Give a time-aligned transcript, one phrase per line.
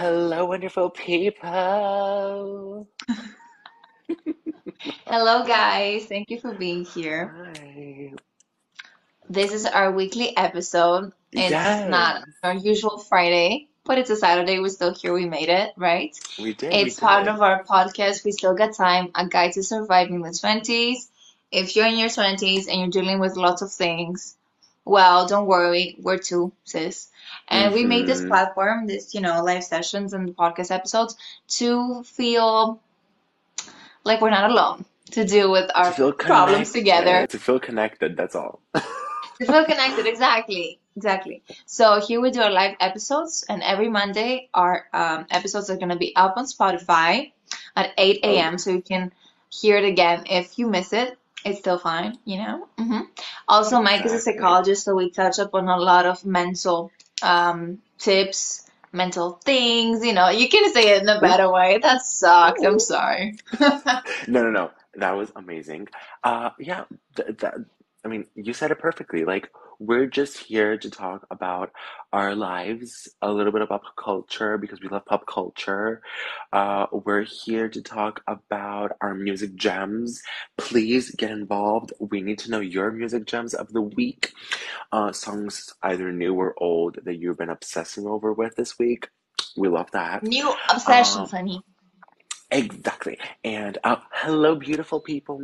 [0.00, 2.88] Hello, wonderful people.
[5.06, 6.06] Hello, guys.
[6.06, 7.52] Thank you for being here.
[7.54, 8.14] Hi.
[9.28, 11.12] This is our weekly episode.
[11.32, 14.58] It's not our usual Friday, but it's a Saturday.
[14.58, 15.12] We're still here.
[15.12, 16.18] We made it, right?
[16.38, 17.34] we did, we It's part did.
[17.34, 18.24] of our podcast.
[18.24, 19.10] We still got time.
[19.14, 21.10] A guide to surviving the 20s.
[21.52, 24.34] If you're in your 20s and you're dealing with lots of things,
[24.90, 25.96] well, don't worry.
[26.00, 27.08] We're two, sis.
[27.48, 28.28] And we made this Mm-hmm.
[28.28, 31.16] platform, this, you know, live sessions and podcast episodes
[31.58, 32.80] to feel
[34.04, 37.26] like we're not alone, to deal with our feel problems together.
[37.28, 38.60] to feel connected, that's all.
[39.40, 41.42] To feel connected, exactly, exactly.
[41.66, 45.96] So here we do our live episodes, and every Monday our um, episodes are gonna
[45.98, 47.32] be up on Spotify
[47.76, 48.58] at 8 Oh, a.m.
[48.58, 49.12] So you can
[49.50, 51.18] hear it again if you miss it.
[51.44, 52.68] It's still fine, you know.
[52.78, 53.00] hmm
[53.48, 57.78] Also, Mike is a psychologist, so we touch up on a lot of mental um,
[57.98, 60.04] tips, mental things.
[60.04, 61.78] You know, you can say it in a Ooh, better way.
[61.82, 62.64] That sucked.
[62.64, 63.38] I'm sorry.
[64.26, 64.70] No, no, no.
[64.94, 65.88] That was amazing.
[66.24, 66.84] Uh, yeah,
[67.16, 67.54] th that,
[68.04, 69.24] I mean, you said it perfectly.
[69.24, 71.72] Like, we're just here to talk about
[72.12, 76.02] our lives, a little bit about pop culture because we love pop culture.
[76.52, 80.22] Uh, we're here to talk about our music gems.
[80.58, 81.94] Please get involved.
[82.00, 84.34] We need to know your music gems of the week.
[84.92, 89.08] Uh, songs either new or old that you've been obsessing over with this week.
[89.56, 90.24] We love that.
[90.24, 91.62] New obsessions, Um, honey.
[92.50, 93.18] Exactly.
[93.44, 95.40] And uh, hello, beautiful people.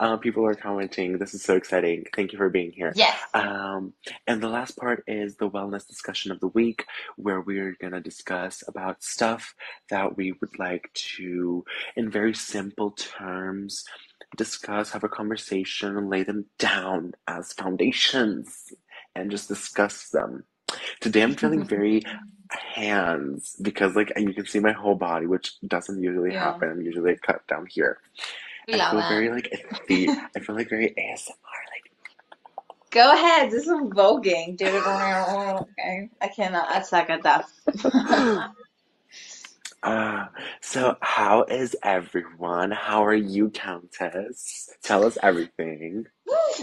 [0.00, 1.18] Uh, people are commenting.
[1.18, 2.04] This is so exciting.
[2.14, 2.92] Thank you for being here.
[2.94, 3.18] Yes.
[3.34, 3.94] Um,
[4.26, 6.84] and the last part is the wellness discussion of the week,
[7.16, 9.54] where we're going to discuss about stuff
[9.90, 11.64] that we would like to,
[11.96, 13.84] in very simple terms,
[14.36, 18.72] discuss, have a conversation, and lay them down as foundations
[19.16, 20.44] and just discuss them.
[21.00, 22.02] Today I'm feeling very
[22.50, 26.70] hands because like you can see my whole body, which doesn't usually Yeah, happen.
[26.70, 27.98] I'm usually cut down here.
[28.68, 29.08] We I feel it.
[29.08, 31.28] very like the I feel like very ASMR.
[31.28, 31.90] Like,
[32.90, 34.56] go ahead, do some voguing.
[34.56, 36.10] Do it on your own, okay?
[36.20, 36.68] I cannot.
[36.70, 38.50] I suck at that.
[39.80, 40.26] Uh
[40.60, 42.72] so how is everyone?
[42.72, 44.70] How are you, Countess?
[44.82, 46.04] Tell us everything.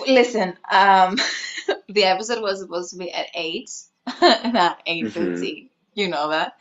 [0.05, 1.17] Listen, um,
[1.87, 3.71] the episode was supposed to be at 8,
[4.21, 5.67] not Mm-hmm.
[5.93, 6.57] You know that.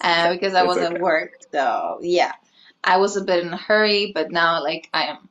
[0.00, 1.00] Uh, because I was at okay.
[1.00, 1.32] work.
[1.50, 2.32] So, yeah.
[2.84, 5.28] I was a bit in a hurry, but now like I am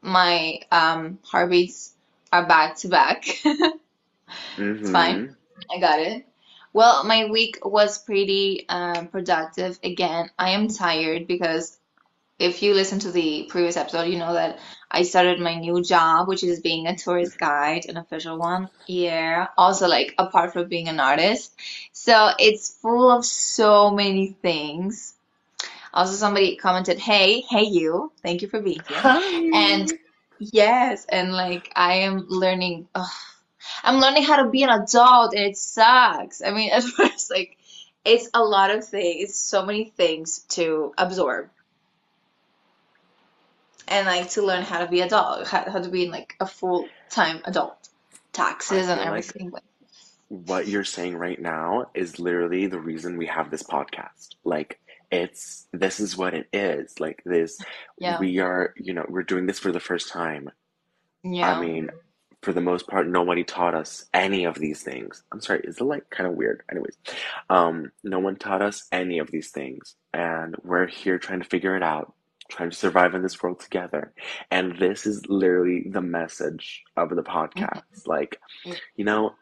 [0.00, 1.94] my um heartbeats
[2.32, 3.24] are back to back.
[4.56, 5.28] It's fine.
[5.28, 5.76] Mm-hmm.
[5.76, 6.26] I got it.
[6.72, 9.78] Well, my week was pretty um, productive.
[9.84, 11.76] Again, I am tired because
[12.38, 14.58] if you listen to the previous episode, you know that
[14.90, 18.68] I started my new job, which is being a tourist guide, an official one.
[18.86, 19.48] Yeah.
[19.56, 21.54] Also, like, apart from being an artist.
[21.92, 25.14] So it's full of so many things.
[25.94, 28.12] Also, somebody commented, Hey, hey, you.
[28.22, 28.98] Thank you for being here.
[29.54, 29.92] And
[30.38, 32.88] yes, and like, I am learning.
[32.94, 33.08] ugh,
[33.84, 36.42] I'm learning how to be an adult and it sucks.
[36.42, 37.56] I mean, at first, like,
[38.04, 41.50] it's a lot of things, it's so many things to absorb
[43.88, 47.40] and like to learn how to be adult, how, how to be like a full-time
[47.44, 47.88] adult,
[48.32, 49.52] taxes and feel like everything.
[50.28, 54.36] What you're saying right now is literally the reason we have this podcast.
[54.44, 54.80] Like,
[55.12, 57.00] it's this is what it is.
[57.00, 57.64] Like, this,
[57.98, 60.50] yeah, we are, you know, we're doing this for the first time.
[61.24, 61.50] Yeah.
[61.50, 61.90] I mean,
[62.42, 65.22] for the most part, nobody taught us any of these things.
[65.32, 66.64] I'm sorry, is it like kind of weird?
[66.70, 66.98] Anyways,
[67.50, 71.76] um, no one taught us any of these things, and we're here trying to figure
[71.76, 72.14] it out,
[72.50, 74.12] trying to survive in this world together.
[74.50, 78.06] And this is literally the message of the podcast.
[78.06, 78.40] Like,
[78.96, 79.34] you know,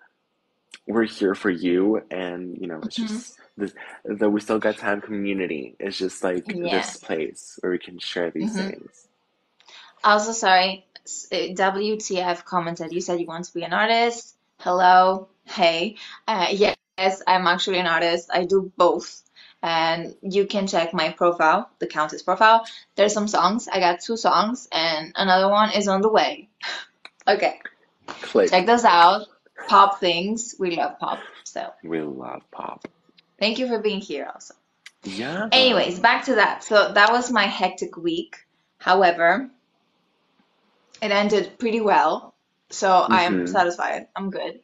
[0.86, 3.74] we're here for you, and you know, it's hmm just this
[4.06, 6.60] the We Still Got Time community is just like Yeah.
[6.62, 9.08] this place where we can share these hmm things.
[10.04, 10.86] Also, sorry,
[11.32, 12.92] uh, WTF commented.
[12.92, 14.36] You said you want to be an artist.
[14.60, 15.96] Hello, hey.
[16.26, 16.76] Uh, yes,
[17.26, 18.30] I'm actually an artist.
[18.32, 19.22] I do both.
[19.62, 22.64] And you can check my profile, the Countess profile.
[22.96, 23.68] There's some songs.
[23.68, 26.48] I got two songs, and another one is on the way.
[27.28, 27.60] Okay,
[28.22, 28.50] Click.
[28.50, 29.26] check those out.
[29.68, 30.54] Pop things.
[30.58, 31.28] We love pop.
[31.44, 32.86] So We love pop.
[33.40, 34.54] Thank you for being here also.
[35.04, 35.50] Yeah.
[35.52, 36.64] Anyways, back to that.
[36.64, 38.36] So that was my hectic week.
[38.78, 39.50] However,
[41.02, 42.34] it ended pretty well.
[42.70, 43.46] So I am Mm-hmm.
[43.46, 44.08] satisfied.
[44.16, 44.60] I'm good.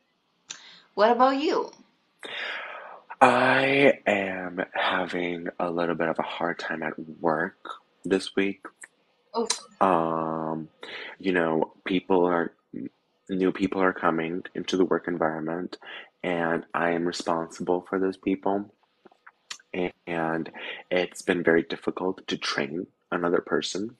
[0.94, 1.72] What about you?
[3.20, 7.58] I am having a little bit of a hard time at work
[8.04, 8.62] this week.
[9.38, 9.50] Oof.
[9.80, 10.70] Um,
[11.20, 12.52] you know, people are
[13.28, 15.78] new people are coming into the work environment,
[16.22, 18.72] and I am responsible for those people.
[20.06, 20.50] and
[20.90, 23.96] it's been very difficult to train another person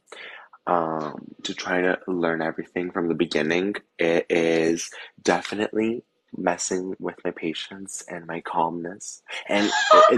[0.66, 3.74] um, to try to learn everything from the beginning.
[3.98, 4.90] It is
[5.22, 6.02] definitely
[6.36, 9.22] messing with my patience and my calmness.
[9.48, 9.70] And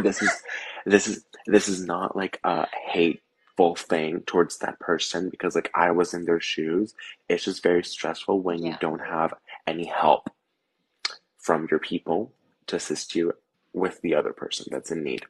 [0.03, 0.43] this is
[0.87, 2.67] this is this is not like a
[3.59, 6.95] hateful thing towards that person because like I was in their shoes.
[7.29, 9.35] It's just very stressful when you don't have
[9.67, 10.31] any help
[11.39, 12.33] from your people
[12.69, 13.33] to assist you
[13.73, 15.25] with the other person that's in need.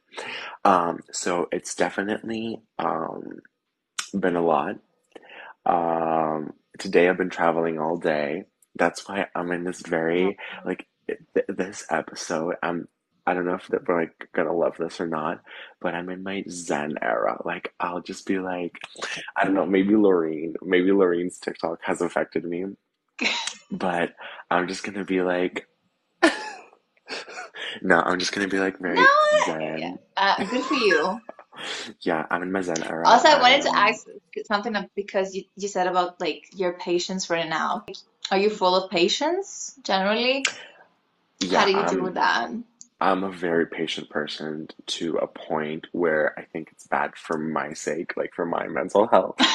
[0.63, 3.39] Um, so it's definitely um,
[4.17, 4.75] been a lot.
[5.65, 8.43] Um, today I've been traveling all day.
[8.75, 12.55] That's why I'm in this very like th this episode.
[12.61, 12.87] I'm
[13.29, 15.41] I don't know if they're like gonna love this or not,
[15.81, 17.41] but I'm in my Zen era.
[17.45, 18.79] Like I'll just be like,
[19.37, 22.65] I don't know, maybe Loreen, maybe Loreen's TikTok has affected me,
[23.71, 24.13] but
[24.51, 25.67] I'm just gonna be like,
[27.81, 29.07] no, I'm just gonna be like very No.
[29.45, 29.99] Zen.
[30.17, 31.21] Uh, good for you.
[32.01, 33.05] Yeah, I'm in my Zen era.
[33.05, 34.05] Also, I wanted to Um, ask
[34.47, 37.85] something because you, you said about like your patience right now.
[38.31, 40.45] Are you full of patience generally?
[41.39, 42.51] Yeah, How do you deal with that?
[43.01, 47.73] I'm a very patient person to a point where I think it's bad for my
[47.73, 49.37] sake, like for my mental health.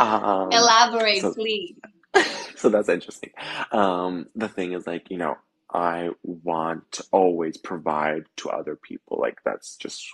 [0.00, 1.74] Um, Elaborate, so please.
[2.56, 3.30] so that's interesting.
[3.72, 5.36] Um, the thing is like, you know,
[5.72, 9.18] I want to always provide to other people.
[9.20, 10.06] Like that's just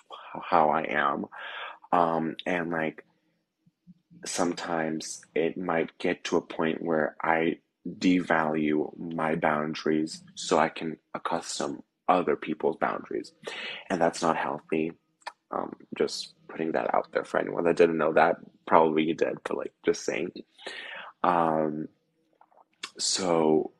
[0.43, 1.27] how I am.
[1.93, 3.05] Um, and like
[4.25, 7.59] sometimes it might get to a point where I
[7.89, 13.33] devalue my boundaries so I can accustom other people's boundaries.
[13.91, 14.93] And that's not healthy.
[15.51, 18.37] Um, just putting that out there for anyone that didn't know that.
[18.67, 20.33] Probably you did, but like just saying.
[21.23, 21.89] Um,
[22.99, 23.73] so,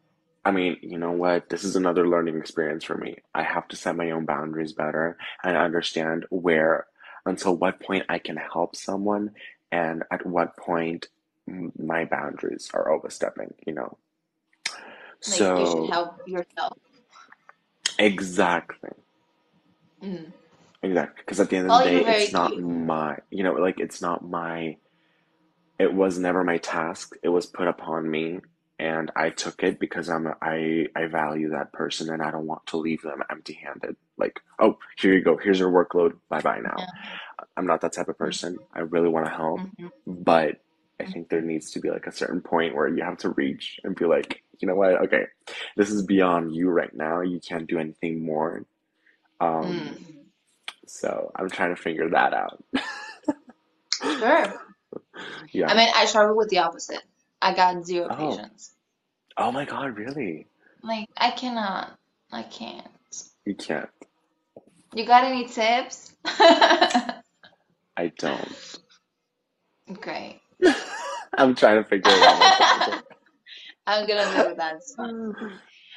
[0.45, 1.49] I mean, you know what?
[1.49, 3.17] This is another learning experience for me.
[3.35, 6.87] I have to set my own boundaries better and understand where,
[7.27, 9.31] until what point I can help someone
[9.73, 11.09] and at what point
[11.47, 13.99] my boundaries are overstepping, you know?
[15.27, 16.79] Like you should So, help yourself.
[17.99, 18.91] exactly.
[20.03, 20.33] Mm.
[20.83, 21.23] Exactly.
[21.25, 22.65] Because at the end of the day, it's not cute.
[22.65, 24.77] my, you know, like it's not my,
[25.79, 27.15] it was never my task.
[27.23, 28.41] It was put upon me
[28.79, 32.47] and I took it because I'm a, I I value that person and I don't
[32.47, 33.97] want to leave them empty-handed.
[34.19, 35.37] Like, oh, here you go.
[35.39, 36.15] Here's your workload.
[36.31, 36.77] Bye-bye now.
[36.79, 36.87] Yeah.
[37.57, 38.61] I'm not that type of person.
[38.75, 39.89] I really want to help, Mm-hmm.
[40.07, 40.59] but
[41.01, 43.81] I think there needs to be like a certain point where you have to reach
[43.85, 45.03] and be like, you know what?
[45.05, 45.25] Okay,
[45.77, 47.21] this is beyond you right now.
[47.23, 48.65] You can't do anything more.
[49.41, 50.27] Um, Mm.
[50.87, 52.63] so I'm trying to figure that out.
[54.19, 54.61] Sure.
[55.53, 55.71] Yeah.
[55.71, 57.03] I mean, I struggle with the opposite.
[57.43, 58.75] I got zero Oh, patience.
[59.39, 60.49] oh my God, really?
[60.83, 61.99] Like, I cannot.
[62.33, 62.87] I can't.
[63.45, 63.91] You can't.
[64.95, 66.13] You got any tips?
[66.25, 67.23] I
[68.19, 68.79] don't.
[70.01, 70.41] Great.
[71.39, 72.53] I'm trying to figure it out.
[73.87, 74.83] I'm gonna with that.
[74.97, 75.35] Fine.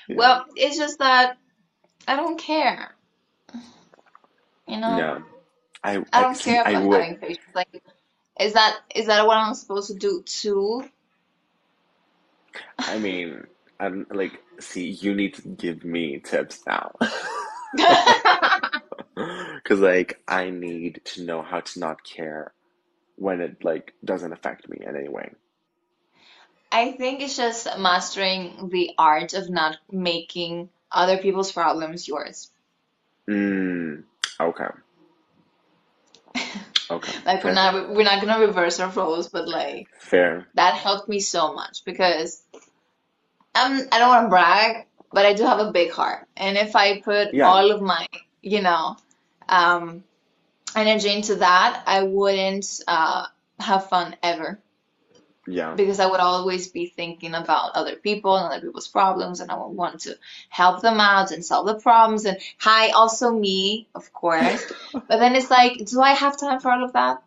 [0.08, 0.18] Yeah.
[0.18, 1.38] Well, it's just that
[2.08, 2.96] I don't care.
[4.68, 4.98] You know?
[4.98, 5.20] Yeah.
[5.84, 6.42] I I I don't see.
[6.42, 7.08] care I about would.
[7.08, 7.46] having patience.
[7.56, 7.70] Like,
[8.40, 10.84] is that is that what I'm supposed to do too?
[12.80, 13.46] I mean,
[13.80, 16.96] I'm like, see, you need to give me tips now.
[19.64, 22.54] Because like I need to know how to not care
[23.18, 25.32] when it like doesn't affect me in any way.
[26.72, 32.52] I think it's just mastering the art of not making other people's problems yours.
[33.30, 34.04] Mm,
[34.40, 34.70] okay.
[36.90, 37.12] Okay.
[37.26, 40.48] Like we're not we're not gonna reverse our roles, but like Fair.
[40.54, 42.42] that helped me so much because
[43.54, 46.78] I'm I don't want to brag, but I do have a big heart, and if
[46.78, 47.50] I put Yeah.
[47.50, 48.08] all of my
[48.42, 48.96] you know
[49.50, 50.06] um,
[50.76, 53.26] energy into that, I wouldn't uh,
[53.60, 54.60] have fun ever
[55.48, 55.76] Yeah.
[55.76, 59.56] because I would always be thinking about other people and other people's problems, and I
[59.56, 60.18] would want to
[60.50, 62.26] help them out and solve the problems.
[62.26, 64.64] And hi, also me, of course.
[64.94, 67.24] But then it's like, do I have time for all of that?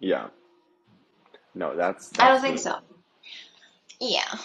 [0.00, 0.28] Yeah.
[1.54, 2.58] No, that's I don't think me.
[2.58, 2.78] so.
[4.00, 4.38] Yeah.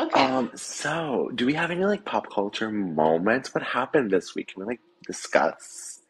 [0.00, 0.24] Okay.
[0.24, 3.52] Um, so do we have any like pop culture moments?
[3.54, 4.48] What happened this week?
[4.54, 6.00] Can we like discuss?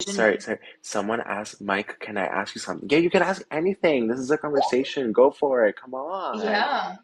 [0.00, 0.58] Sorry, sorry.
[0.82, 2.88] Someone asked Mike, can I ask you something?
[2.88, 4.06] Yeah, you can ask anything.
[4.08, 5.12] This is a conversation.
[5.12, 5.76] Go for it.
[5.76, 6.38] Come on.
[6.42, 6.96] Yeah.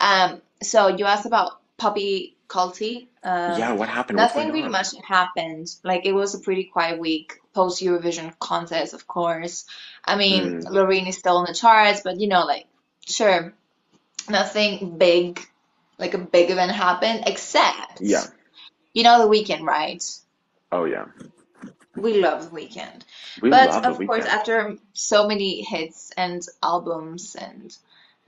[0.00, 3.08] Um, so you asked about Puppy Culty.
[3.22, 4.16] Um, Yeah, what happened?
[4.16, 5.68] Nothing really much happened.
[5.84, 9.64] Like it was a pretty quiet week post Eurovision contest, of course.
[10.04, 12.66] I mean, Mm, Loreen is still on the charts, but you know, like,
[13.06, 13.54] sure,
[14.28, 15.40] nothing big,
[15.98, 18.24] like a big event happened, except yeah.
[18.92, 20.02] You know The Weeknd, right?
[20.72, 21.06] Oh yeah,
[21.96, 23.02] We love The Weeknd.
[23.42, 27.76] we But of course, after so many hits and albums and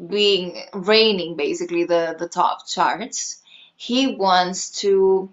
[0.09, 3.41] being reigning basically the the top charts,
[3.77, 5.31] he wants to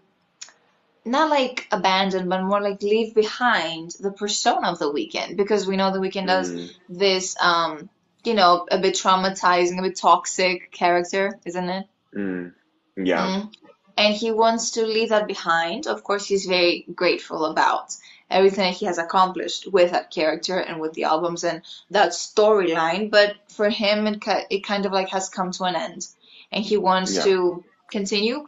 [1.05, 5.75] not like abandon, but more like leave behind the persona of The Weeknd because we
[5.77, 7.89] know The Weeknd does Mm, this um
[8.23, 11.85] you know a bit traumatizing, a bit toxic character, isn't it?
[12.15, 12.53] mm,
[12.97, 13.53] yeah, Mm.
[13.99, 15.85] And he wants to leave that behind.
[15.85, 17.97] Of course, he's very grateful about
[18.31, 23.11] everything that he has accomplished with that character and with the albums and that storyline.
[23.11, 26.07] But for him, it, it kind of like has come to an end.
[26.49, 27.23] And he wants yeah.
[27.23, 28.47] to continue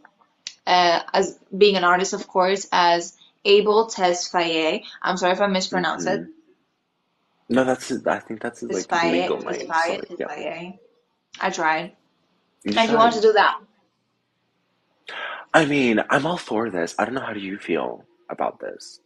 [0.66, 4.84] uh, as being an artist, of course, as Abel Tesfaye.
[5.02, 6.20] I'm sorry if I mispronounced it.
[6.20, 6.30] hmm
[7.50, 9.60] No, that's his, I think that's his like Tesfaye, legal name.
[9.60, 10.78] So Tesfaye, like, yeah, Tesfaye.
[11.40, 11.92] I tried.
[12.64, 13.60] you And he wants to do that.
[15.54, 16.94] I mean, I'm all for this.
[16.98, 19.00] I don't know how do you feel about this.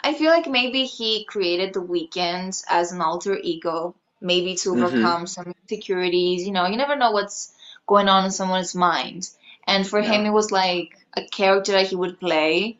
[0.00, 5.10] I feel like maybe he created the Weeknd as an alter ego, maybe to Mm-hmm.
[5.10, 6.46] overcome some insecurities.
[6.46, 7.52] You know, you never know what's
[7.86, 9.28] going on in someone's mind.
[9.66, 12.78] And for him, it was like a character that he would play.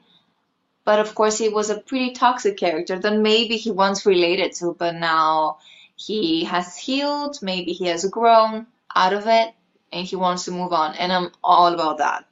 [0.84, 4.74] But of course, he was a pretty toxic character that maybe he once related to,
[4.78, 5.58] but now
[5.96, 9.54] he has healed, maybe he has grown out of it,
[9.92, 10.96] and he wants to move on.
[10.96, 12.26] And I'm all about that.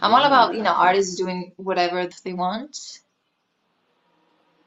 [0.00, 3.00] I'm all about, you know, artists doing whatever they want.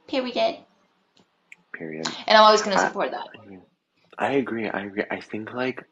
[0.08, 0.58] Period.
[1.80, 2.08] period.
[2.28, 3.28] And I'm always going to I, support that.
[4.18, 4.68] I agree.
[4.70, 5.04] I agree.
[5.10, 5.84] I think like,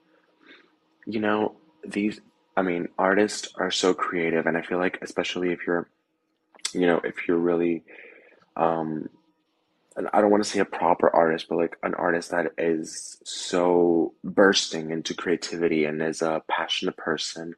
[1.06, 2.20] you know, these,
[2.56, 5.88] I mean, artists are so creative, and I feel like especially if you're,
[6.74, 7.84] you know, if you're really,
[8.56, 9.10] um,
[9.96, 13.20] and I don't want to say a proper artist, but like an artist that is
[13.24, 17.56] so bursting into creativity and is a passionate person,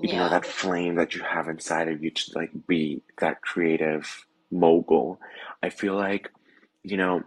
[0.00, 4.26] you know, that flame that you have inside of you to like be that creative
[4.50, 5.20] mogul.
[5.62, 6.30] I feel like,
[6.82, 7.22] you know,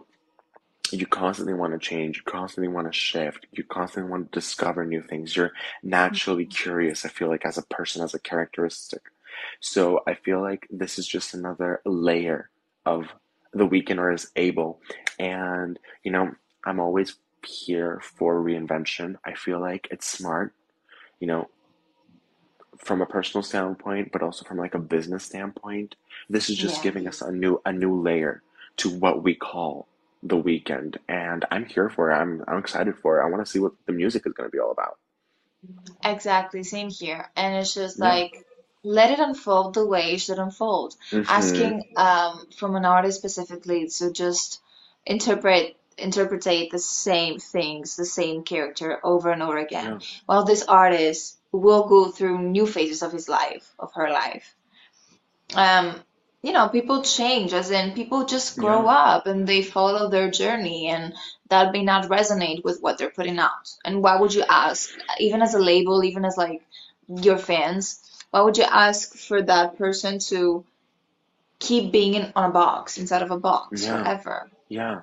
[0.90, 4.84] you constantly want to change, you constantly want to shift, you constantly want to discover
[4.84, 5.34] new things.
[5.34, 5.52] You're
[5.82, 6.62] naturally mm-hmm.
[6.62, 9.02] curious, I feel like, as a person, as a characteristic.
[9.60, 12.50] So I feel like this is just another layer
[12.84, 13.06] of
[13.52, 14.80] the weekender is able.
[15.18, 16.32] And, you know,
[16.64, 19.16] I'm always here for reinvention.
[19.24, 20.54] I feel like it's smart,
[21.20, 21.48] you know,
[22.78, 25.96] from a personal standpoint, but also from like a business standpoint.
[26.30, 26.82] This is just Yeah.
[26.82, 28.42] giving us a new a new layer
[28.78, 29.88] to what we call
[30.22, 30.98] the Weeknd.
[31.08, 32.14] And I'm here for it.
[32.16, 33.24] I'm I'm excited for it.
[33.24, 34.98] I want to see what the music is going to be all about.
[36.04, 36.62] Exactly.
[36.64, 37.30] Same here.
[37.36, 38.08] And it's just Yeah.
[38.08, 38.44] like,
[38.84, 40.96] let it unfold the way it should unfold.
[41.12, 41.30] Mm-hmm.
[41.30, 44.60] Asking um, from an artist specifically to just
[45.06, 50.00] interpret interpretate the same things, the same character over and over again.
[50.00, 50.06] Yeah.
[50.26, 54.54] While this artist will go through new phases of his life, of her life.
[55.54, 55.94] um,
[56.42, 58.96] you know, people change, as in people just grow Yeah.
[59.14, 61.14] up and they follow their journey, and
[61.48, 63.70] that may not resonate with what they're putting out.
[63.84, 66.62] And why would you ask, even as a label, even as like
[67.08, 70.64] your fans, why would you ask for that person to
[71.58, 73.98] keep being in on a box inside of a box Yeah.
[74.02, 74.50] forever?
[74.68, 75.00] Yeah.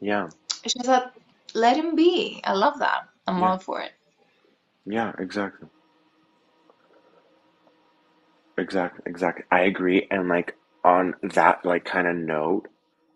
[0.00, 0.30] Yeah.
[0.64, 1.12] Just that
[1.54, 2.40] let him be.
[2.44, 3.08] I love that.
[3.26, 3.50] I'm Yeah.
[3.50, 3.92] all for it.
[4.86, 5.68] Yeah, exactly.
[8.60, 9.02] Exactly.
[9.06, 9.44] Exactly.
[9.50, 10.06] I agree.
[10.10, 12.68] And like on that like kind of note,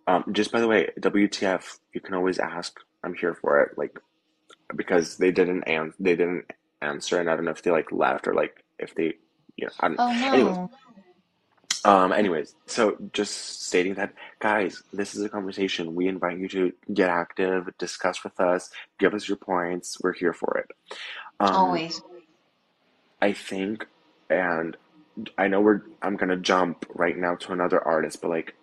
[0.07, 2.79] um just by the way, WTF, you can always ask.
[3.03, 3.77] I'm here for it.
[3.77, 3.99] Like
[4.75, 8.27] because they didn't an they didn't answer and I don't know if they like left
[8.27, 9.15] or like if they
[9.57, 10.71] you know, I don't Oh anyways, no.
[11.85, 15.95] Um, anyways, so just stating that, guys, this is a conversation.
[15.95, 19.99] We invite you to get active, discuss with us, give us your points.
[20.03, 20.97] We're here for it.
[21.41, 22.01] Um, Always.
[23.21, 23.87] I think,
[24.31, 24.77] and
[25.39, 28.55] I know we're, I'm gonna jump right now to another artist, but like,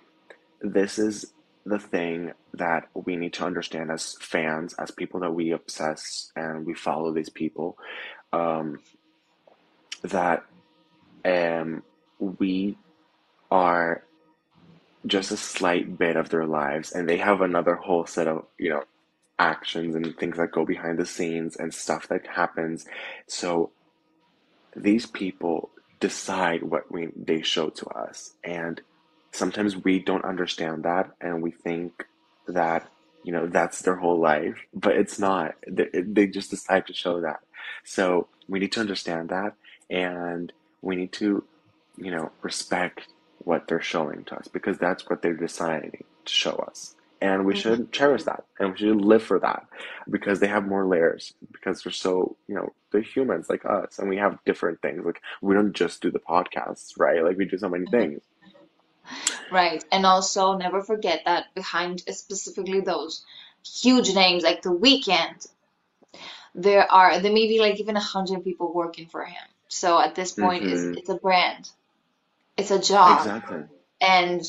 [0.61, 1.33] this is
[1.65, 6.65] the thing that we need to understand as fans, as people that we obsess and
[6.65, 7.77] we follow these people,
[8.33, 8.79] um,
[10.03, 10.43] that,
[11.25, 11.83] um,
[12.19, 12.77] we
[13.49, 14.03] are
[15.05, 18.69] just a slight bit of their lives and they have another whole set of you
[18.69, 18.83] know
[19.39, 22.85] actions and things that go behind the scenes and stuff that happens.
[23.27, 23.71] So
[24.75, 28.33] these people decide what we they show to us.
[28.43, 28.81] And
[29.31, 32.05] sometimes we don't understand that and we think
[32.47, 32.89] that
[33.23, 35.55] you know that's their whole life but it's not.
[35.67, 37.39] They, they just decide to show that.
[37.85, 39.53] So we need to understand that
[39.89, 41.45] and we need to
[41.97, 43.07] you know respect
[43.39, 47.53] what they're showing to us because that's what they're deciding to show us and we
[47.53, 49.65] hmm should cherish that and we should live for that
[50.09, 54.09] because they have more layers because they're so you know they're humans like us and
[54.09, 57.57] we have different things like we don't just do the podcasts right like we do
[57.57, 58.23] so many things
[59.51, 59.83] Right.
[59.91, 63.25] And also never forget that behind specifically those
[63.65, 65.47] huge names like The Weeknd,
[66.55, 69.43] there are there may be like even a hundred people working for him.
[69.69, 71.69] So at this point it's hmm it's a brand.
[72.57, 73.31] It's a job.
[73.31, 73.63] exactly
[74.01, 74.41] And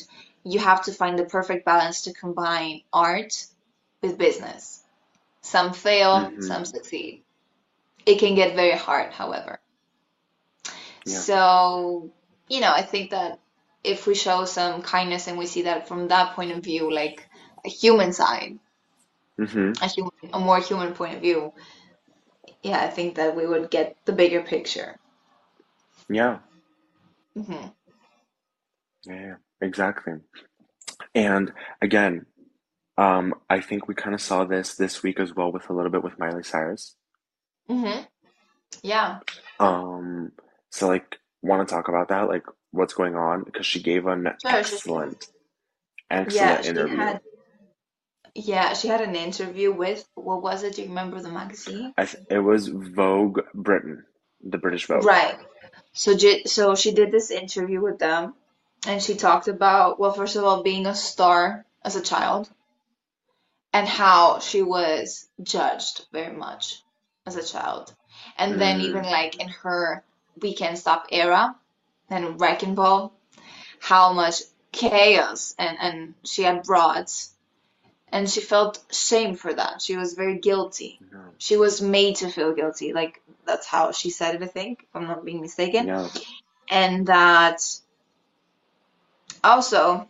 [0.44, 3.46] you have to find the perfect balance to combine art
[4.02, 4.82] with business.
[5.42, 7.24] Some fail, hmm some succeed.
[8.06, 9.60] It can get very hard, however.
[11.04, 12.10] yeah So,
[12.48, 13.38] you know, I think that
[13.84, 17.28] if we show some kindness and we see that from that point of view, like
[17.64, 18.58] a human side,
[19.38, 21.52] hmm a human, a more human point of view,
[22.62, 24.98] yeah, I think that we would get the bigger picture.
[26.08, 26.38] yeah
[27.34, 27.72] hmm
[29.06, 30.14] yeah yeah, exactly
[31.14, 31.52] and
[31.82, 32.26] again
[32.98, 35.92] um I think we kind of saw this this week as well with a little
[35.92, 36.96] bit with Miley Cyrus
[37.68, 38.00] hmm
[38.82, 39.20] Yeah,
[39.60, 40.32] Um,
[40.70, 43.44] so like want to talk about that, like what's going on?
[43.44, 44.64] Because she gave an sure.
[44.64, 45.26] She, excellent,
[46.26, 46.96] yeah, excellent she interview.
[46.96, 47.20] had,
[48.34, 50.76] yeah, she had an interview with, what was it?
[50.76, 51.94] Do you remember the magazine?
[51.96, 54.04] I th it was Vogue Britain,
[54.42, 55.04] the British Vogue.
[55.04, 55.38] Right.
[55.94, 56.16] So,
[56.46, 58.34] so she did this interview with them,
[58.86, 62.48] and she talked about, well, first of all, being a star as a child.
[63.72, 66.82] and how she was judged very much
[67.26, 67.94] as a child.
[68.38, 70.04] And then even Mm, like in her
[70.40, 71.56] We Can't Stop era
[72.10, 73.12] and Wrecking Ball,
[73.80, 77.10] how much chaos and, and she had brought
[78.12, 79.82] and she felt shame for that.
[79.82, 81.00] She was very guilty.
[81.12, 82.92] yeah, She was made to feel guilty.
[82.92, 85.86] Like that's how she said it, I think, if I'm not being mistaken.
[85.86, 86.08] yeah,
[86.70, 87.60] And that
[89.44, 90.08] also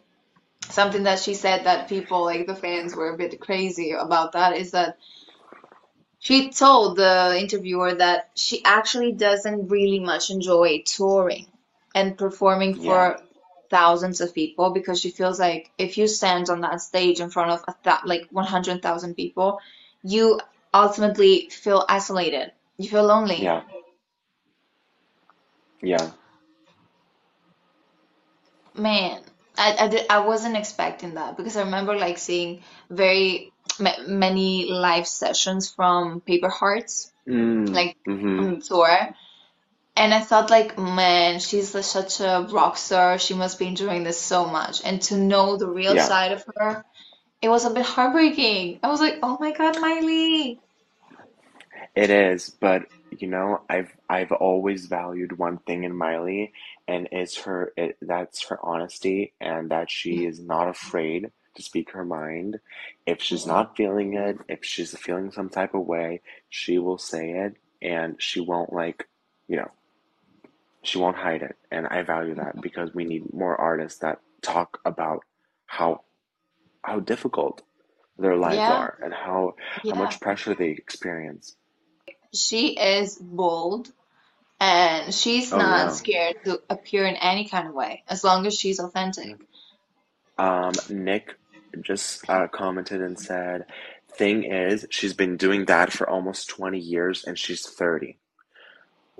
[0.68, 4.56] something that she said that people like the fans were a bit crazy about that
[4.56, 4.96] is that
[6.18, 11.46] she told the interviewer that she actually doesn't really much enjoy touring
[11.94, 13.20] and performing yeah, for
[13.70, 17.50] thousands of people because she feels like if you stand on that stage in front
[17.50, 19.58] of a th like 100,000 people,
[20.04, 20.38] you
[20.72, 22.52] ultimately feel isolated.
[22.78, 23.42] You feel lonely.
[23.42, 23.62] yeah,
[25.82, 26.10] yeah,
[28.74, 29.20] Man,
[29.56, 34.70] I, I, did, I wasn't expecting that because I remember like seeing very ma many
[34.70, 39.14] live sessions from Paper Hearts, mm, like mm-hmm, on tour,
[39.96, 43.18] and I thought like, man, she's like, such a rock star.
[43.18, 44.82] She must be enjoying this so much.
[44.84, 46.06] And to know the real yeah.
[46.06, 46.84] side of her,
[47.42, 48.80] it was a bit heartbreaking.
[48.82, 50.60] I was like, oh my God, Miley.
[51.94, 52.86] It is, but
[53.20, 56.52] you know, I've I've always valued one thing in Miley,
[56.88, 61.90] and it's her it, that's her honesty and that she is not afraid to speak
[61.92, 62.58] her mind.
[63.06, 63.46] If she's Mhm.
[63.46, 68.16] not feeling it, if she's feeling some type of way, she will say it and
[68.20, 69.08] she won't like,
[69.48, 69.70] you know,
[70.82, 71.56] she won't hide it.
[71.70, 75.24] And I value that because we need more artists that talk about
[75.66, 76.02] how
[76.84, 77.62] how difficult
[78.18, 79.54] their lives Yeah, are and how
[79.88, 81.56] how much pressure they experience.
[82.34, 83.92] She is bold
[84.60, 85.92] and she's Oh not yeah.
[85.92, 89.36] scared to appear in any kind of way as long as she's authentic.
[90.38, 91.36] Um, Nick
[91.82, 93.66] just uh, commented and said,
[94.18, 98.18] "Thing is, she's been doing that for almost 20 years and she's 30."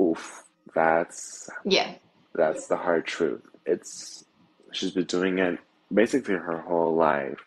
[0.01, 0.45] Oof,
[0.75, 1.95] that's Yeah.
[2.35, 3.43] that's the hard truth.
[3.67, 4.25] It's
[4.73, 5.59] she's been doing it
[5.93, 7.41] basically her whole life.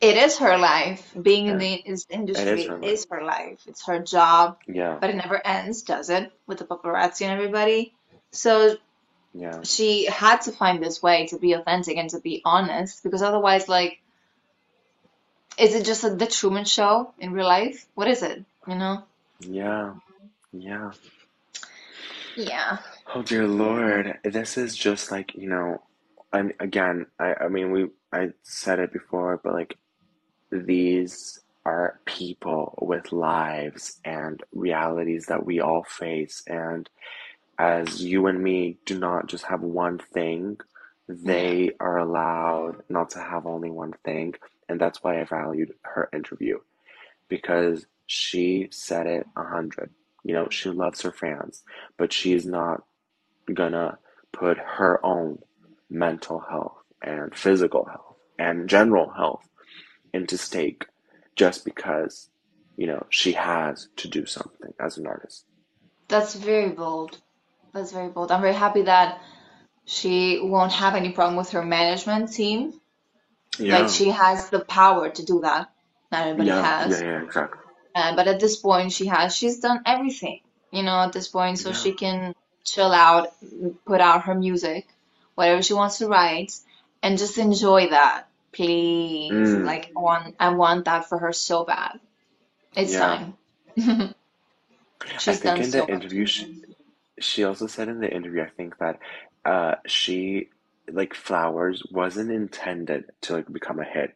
[0.00, 1.14] It is her life.
[1.20, 3.60] Being in And the is- it is industry her is her life.
[3.66, 6.32] It's her job, Yeah, but it never ends, does it?
[6.46, 7.94] With the paparazzi and everybody.
[8.32, 8.76] So
[9.32, 13.22] yeah, she had to find this way to be authentic and to be honest, because
[13.22, 14.00] otherwise, like,
[15.56, 17.86] is it just a, the Truman Show in real life?
[17.94, 18.44] What is it?
[18.66, 19.04] You know?
[19.40, 19.94] yeah,
[20.52, 20.92] yeah.
[22.36, 22.78] Yeah.
[23.14, 25.80] Oh dear Lord, this is just like, you know,
[26.32, 29.78] and again, I I mean we I said it before, but like
[30.50, 36.42] these are people with lives and realities that we all face.
[36.46, 36.88] And
[37.58, 40.58] as you and me do not just have one thing,
[41.08, 44.34] they are allowed not to have only one thing.
[44.68, 46.58] And that's why I valued her interview
[47.28, 49.90] because she said it a hundred.
[50.24, 51.62] You know, she loves her fans,
[51.96, 52.82] but she's not
[53.52, 53.98] gonna
[54.32, 55.38] put her own
[55.88, 59.48] mental health and physical health and general health
[60.16, 60.86] into stake
[61.36, 62.28] just because,
[62.76, 65.44] you know, she has to do something as an artist.
[66.08, 67.18] That's very bold.
[67.74, 68.32] That's very bold.
[68.32, 69.20] I'm very happy that
[69.84, 72.74] she won't have any problem with her management team
[73.58, 73.80] Yeah.
[73.80, 75.70] Like she has the power to do that.
[76.12, 76.56] Not everybody Yeah.
[76.60, 76.78] Yeah.
[76.84, 77.00] has.
[77.02, 77.22] Yeah.
[77.22, 77.60] Exactly.
[77.94, 81.58] Uh, but at this point, she has, she's done everything, you know, at this point,
[81.58, 81.74] so Yeah.
[81.76, 83.32] she can chill out,
[83.86, 84.86] put out her music,
[85.34, 86.52] whatever she wants to write,
[87.02, 88.28] and just enjoy that.
[88.56, 89.32] Please.
[89.32, 89.64] Mm.
[89.64, 92.00] Like, I want, I want that for her so bad.
[92.76, 93.00] It's Yeah.
[93.00, 93.34] time.
[95.26, 96.48] I think in so the interview, she,
[97.20, 98.98] she also said in the interview, I think that
[99.44, 100.50] uh, she
[100.90, 104.12] like Flowers wasn't intended to like become a hit.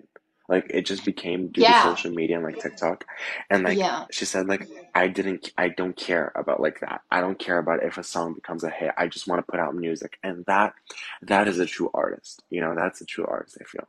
[0.48, 3.04] Like it just became due to social media and like TikTok.
[3.50, 7.02] And like yeah, she said, like I didn't, I don't care about like that.
[7.10, 8.92] I don't care about if a song becomes a hit.
[8.98, 10.74] I just want to put out music, and that
[11.22, 12.42] that is a true artist.
[12.50, 13.58] You know, that's a true artist.
[13.60, 13.88] I feel.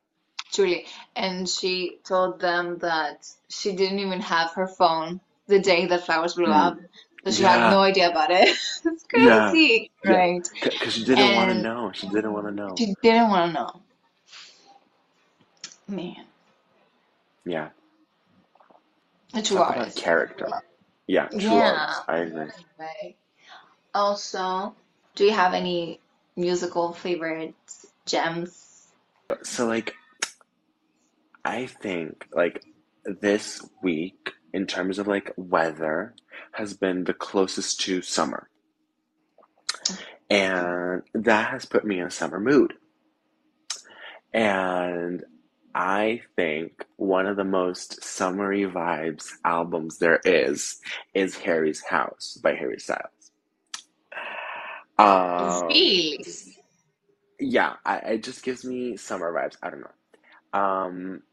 [0.52, 0.86] Truly.
[1.16, 6.36] And she told them that she didn't even have her phone the day that Flowers
[6.36, 6.68] blew Mm.
[6.68, 6.78] up,
[7.26, 8.50] so she had no idea about it.
[8.86, 10.12] It's yeah, crazy, yeah.
[10.14, 10.48] right?
[10.64, 11.92] Because she didn't want to know.
[11.94, 12.76] She didn't want to know.
[12.78, 13.82] she didn't want to know.
[15.88, 16.26] Man,
[17.46, 17.70] Yeah.
[19.34, 19.98] a true Talk artist.
[19.98, 20.48] character.
[21.08, 21.78] Yeah, true Yeah.
[21.78, 22.02] artist.
[22.08, 22.52] I agree.
[22.80, 23.16] Right.
[23.94, 24.74] Also,
[25.16, 26.00] do you have any
[26.38, 28.88] musical favorites, gems?
[29.44, 29.96] So like
[31.44, 32.64] I think like
[33.06, 36.14] this week in terms of like weather
[36.54, 38.50] has been the closest to summer.
[40.30, 42.74] And that has put me in a summer mood.
[44.34, 45.24] And
[45.76, 50.80] I think one of the most summery vibes albums there is
[51.14, 53.32] is Harry's House by Harry Styles.
[54.98, 55.70] Um,
[57.40, 59.58] yeah, I, it just gives me summer vibes.
[59.64, 60.60] I don't know.
[60.60, 61.24] Um,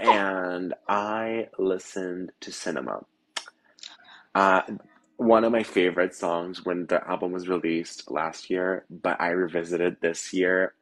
[0.00, 3.04] and I listened to Cinema.
[4.34, 4.62] Uh,
[5.16, 9.98] one of my favorite songs when the album was released last year, but I revisited
[10.02, 10.74] this year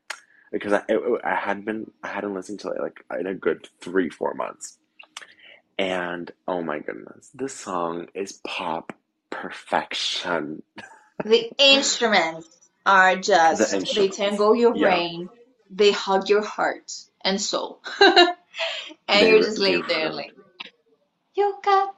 [0.52, 3.68] because I it, I had been I hadn't listened to it like in a good
[3.80, 4.78] three four months,
[5.78, 8.92] and oh my goodness, this song is pop
[9.30, 10.62] perfection.
[11.24, 12.48] The instruments
[12.86, 13.16] are
[13.50, 15.30] The just, they tangle your yeah, brain,
[15.70, 17.82] they hug your heart and soul.
[19.08, 20.32] And they you're re- just laying there like,
[21.34, 21.94] you got.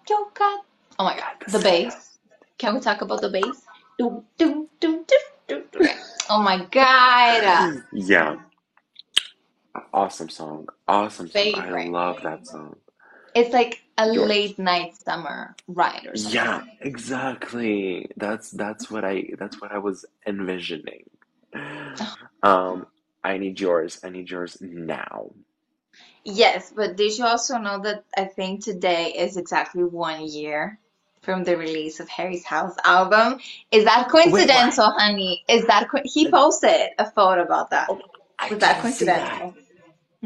[0.99, 2.19] Oh my God, the bass.
[2.59, 3.63] Can we talk about the bass?
[3.99, 5.15] Doom, doom, doom, doom,
[5.49, 5.89] doom, doom.
[6.31, 7.83] Oh my God.
[7.93, 8.37] yeah,
[9.93, 11.55] awesome song, awesome song.
[11.55, 12.77] I love that song.
[13.35, 14.29] It's like a Yours.
[14.29, 16.41] late night summer ride or something.
[16.41, 18.11] Yeah, exactly.
[18.17, 21.05] That's that's what I that's what I was envisioning.
[22.43, 22.87] Um,
[23.25, 24.01] I need yours.
[24.05, 25.31] I need yours now.
[26.27, 30.81] Yes, but did you also know that I think today is exactly one year
[31.23, 33.41] from the release of Harry's House album?
[33.73, 35.45] Is that Wait, coincidental, honey?
[35.49, 37.91] Is that co he posted a photo about that?
[37.91, 38.01] Oh,
[38.39, 39.43] I Was that didn't see that.
[39.43, 39.57] coincidental?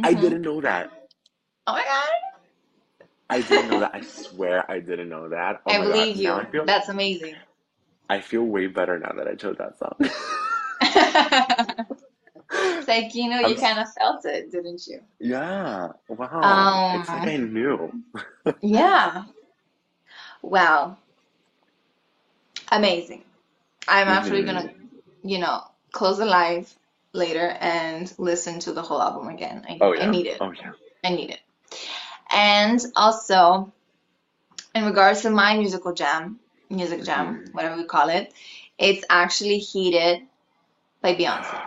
[0.03, 0.91] I hmm didn't know that.
[1.67, 2.11] Oh my God.
[3.31, 3.93] I didn't know that.
[3.95, 5.63] I swear I didn't know that.
[5.67, 6.09] Oh I God.
[6.09, 6.39] believe Now you.
[6.39, 7.37] I feel That's amazing.
[8.11, 9.97] I feel way better now that I chose that song.
[12.91, 15.01] Like, you know, you kind of felt it, didn't you?
[15.21, 15.89] yeah.
[16.09, 16.85] Wow.
[16.91, 17.93] It's like I Um, knew.
[18.63, 19.25] yeah.
[20.43, 20.99] Wow.
[22.73, 23.25] Amazing.
[23.89, 24.87] I'm actually gonna, hmm
[25.23, 26.75] you know, close the live
[27.13, 29.65] later and listen to the whole album again.
[29.69, 30.43] I, Oh I need it.
[30.43, 30.73] Oh yeah.
[31.05, 31.41] I need it.
[32.31, 33.73] And also,
[34.75, 38.33] in regards to my musical jam, music jam, hmm whatever we call it,
[38.79, 40.23] it's actually Heated
[41.03, 41.61] by Beyonce.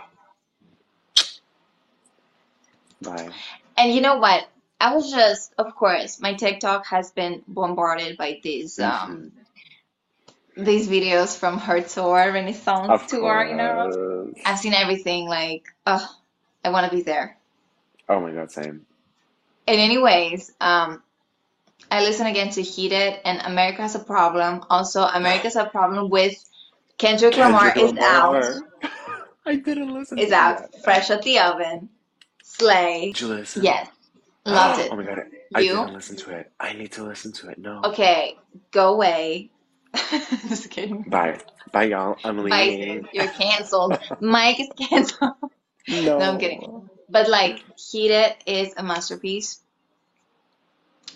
[3.03, 3.29] Bye.
[3.77, 4.47] And you know what?
[4.79, 9.31] I was just, of course, my TikTok has been bombarded by these hmm um
[10.57, 13.89] these videos from her tour, Renaissance Of tour, you know.
[13.89, 14.37] course.
[14.45, 16.07] I've seen everything like, oh,
[16.63, 17.37] I want to be there.
[18.09, 18.85] Oh my God, same.
[19.67, 21.03] And anyways, um,
[21.91, 24.63] I listen again to Heated and America Has a Problem.
[24.69, 26.33] Also, America Has a Problem with
[26.97, 28.33] Kendrick Lamar Kendrick is out.
[28.33, 28.61] Lamar.
[29.45, 30.61] I didn't listen Is to out.
[30.61, 30.83] yet.
[30.83, 31.89] Fresh at the oven.
[32.57, 33.11] Slay.
[33.13, 33.63] Did you listen?
[33.63, 33.87] Yes.
[34.45, 34.91] Loved Oh it.
[34.91, 35.19] Oh my God,
[35.55, 35.73] I You?
[35.73, 36.51] didn't listen to it.
[36.59, 37.57] I need to listen to it.
[37.57, 37.81] No.
[37.85, 38.37] Okay,
[38.71, 39.49] go away.
[40.49, 41.03] Just kidding.
[41.03, 41.39] Bye.
[41.71, 42.17] Bye, y'all.
[42.23, 43.03] I'm leaving.
[43.03, 43.09] sis.
[43.13, 43.97] You're canceled.
[44.21, 45.33] Mike is canceled.
[45.87, 46.89] No, I'm kidding.
[47.09, 49.59] But like, Heated is a masterpiece.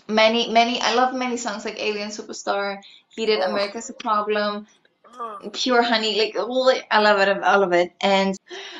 [0.08, 2.78] Many, many, I love many songs like Alien Superstar,
[3.10, 3.50] Heated, Oh.
[3.50, 4.66] America's a Problem,
[5.52, 7.92] Pure Honey, like, all I love it, all of it.
[8.00, 8.36] And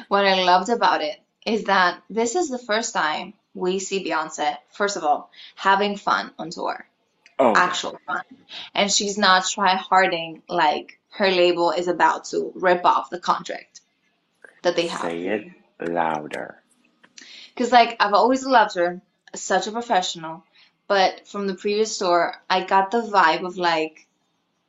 [0.09, 4.57] what I loved about it is that this is the first time we see Beyonce,
[4.71, 6.87] first of all, having fun on tour,
[7.39, 8.23] Oh, actual fun.
[8.75, 13.81] And she's not try-harding like her label is about to rip off the contract
[14.63, 15.01] that they have.
[15.01, 15.49] Say it
[15.81, 16.61] louder.
[17.55, 19.01] Because like I've always loved her,
[19.35, 20.45] such a professional,
[20.87, 24.07] but from the previous tour, I got the vibe of like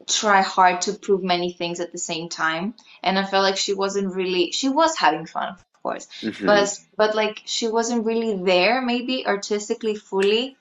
[0.08, 3.74] try hard to prove many things at the same time, and I felt like she
[3.74, 5.58] wasn't really she was having fun,
[5.90, 10.58] course, hmm but but like she wasn't really there maybe artistically fully.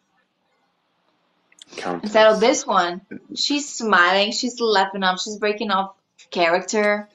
[2.03, 3.03] Instead of this one,
[3.35, 5.95] she's smiling, she's laughing up, she's breaking off
[6.31, 7.09] character.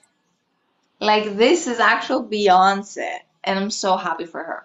[0.99, 4.63] Like this is actual Beyonce, and I'm so happy for her.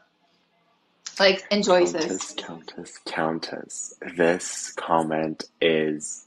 [1.19, 2.35] Like enjoys this.
[2.35, 3.95] Countess, Countess, Countess.
[4.17, 6.27] This comment is,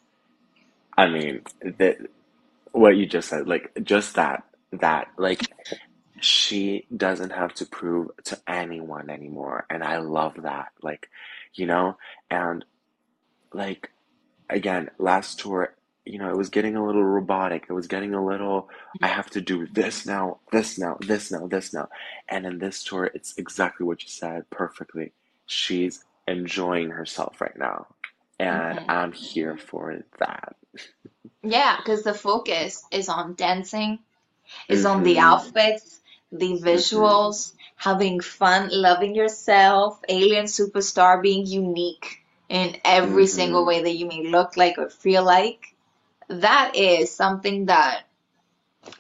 [0.98, 1.42] I mean,
[1.78, 1.98] that
[2.72, 5.48] what you just said, like just that, that, like
[6.22, 10.70] she doesn't have to prove to anyone anymore, and I love that.
[10.84, 11.10] Like,
[11.56, 11.98] you know,
[12.32, 12.66] and
[13.54, 13.90] like
[14.50, 17.66] again, last tour, you know, it was getting a little robotic.
[17.70, 18.70] It was getting a little,
[19.04, 21.90] I have to do this now, this now, this now, this now.
[22.30, 25.14] And in this tour, it's exactly what you said perfectly.
[25.48, 27.88] She's enjoying herself right now.
[28.40, 30.56] And hmm I'm here for that.
[31.44, 34.00] Yeah, because the focus is on dancing,
[34.70, 35.20] is on the Mm-hmm.
[35.20, 36.01] outfits,
[36.32, 43.68] the visuals, having fun, loving yourself, alien superstar, being unique in every single Mm-hmm.
[43.68, 45.74] way that you may look like or feel like.
[46.30, 48.04] That is something that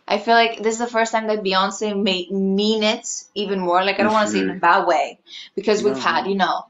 [0.08, 3.84] I feel like this is the first time that Beyonce may mean it even more.
[3.84, 5.20] Like, I don't want to say it in a bad way
[5.56, 6.65] because we've had, you know,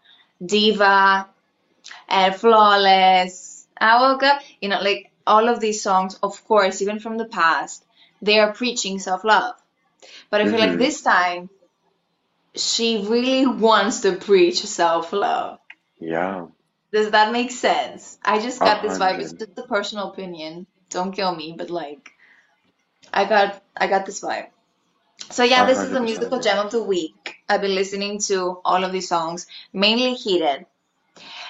[0.46, 1.28] Diva
[2.10, 3.68] and Flawless.
[3.80, 7.26] I woke up, you know, like all of these songs, of course, even from the
[7.26, 7.86] past,
[8.22, 9.56] they are preaching self-love.
[10.30, 10.80] But I feel like Mm-hmm.
[10.80, 11.50] this time
[12.56, 15.60] she really wants to preach self-love.
[16.00, 16.48] Yeah.
[16.92, 18.18] Does that make sense?
[18.24, 19.20] I just got this vibe.
[19.20, 20.68] It's just a personal opinion.
[20.90, 22.12] Don't kill me, but like
[23.14, 24.48] I got I got this vibe.
[25.30, 27.38] So yeah, this is the musical gem of the week.
[27.48, 30.66] I've been listening to all of these songs, mainly Heated.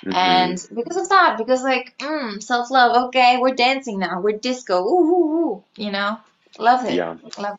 [0.05, 0.13] Mm-hmm.
[0.13, 5.05] And because of that, because like, mm, self-love, okay, we're dancing now, we're disco, ooh,
[5.11, 6.19] ooh, ooh, you know?
[6.59, 6.95] Love it.
[6.95, 7.17] Yeah.
[7.37, 7.57] Love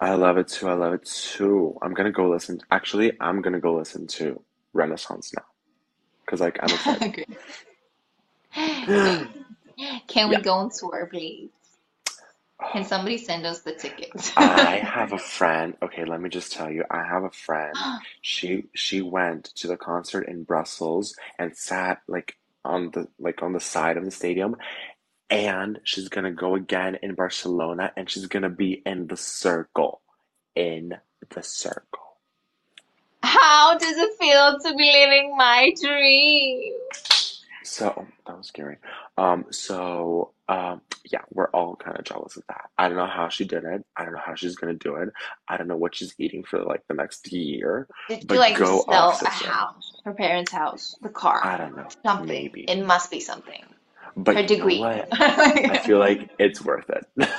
[0.00, 0.68] I love it too.
[0.68, 1.78] I love it too.
[1.82, 2.60] I'm gonna go listen.
[2.70, 4.42] Actually, I'm gonna go listen to
[4.74, 5.44] Renaissance now
[6.26, 7.06] because like I'm excited.
[10.08, 10.42] Can we Yeah.
[10.42, 11.50] go on tour, please?
[12.72, 14.32] Can somebody send us the tickets?
[14.36, 15.76] I have a friend.
[15.82, 16.84] Okay, let me just tell you.
[16.90, 17.86] I have a friend.
[18.22, 23.54] She she went to the concert in Brussels and sat like on the like on
[23.54, 24.56] the side of the stadium,
[25.30, 30.02] and she's gonna go again in Barcelona, and she's gonna be in the circle,
[30.56, 30.94] in
[31.34, 32.00] the circle.
[33.22, 36.74] How does it feel to be living my dream?
[37.64, 38.78] So that was scary.
[39.18, 42.70] Um, so um, yeah, we're all kind of jealous of that.
[42.78, 43.84] I don't know how she did it.
[43.96, 45.10] I don't know how she's gonna do it.
[45.48, 47.88] I don't know what she's eating for like the next year.
[48.08, 51.76] Did But like go sell off, a house, her parents' house, the car, I don't
[51.76, 51.88] know.
[52.04, 52.26] something?
[52.28, 52.62] Maybe.
[52.62, 53.64] It must be something.
[54.32, 54.82] Her But you know degree.
[55.12, 57.06] I feel like it's worth it.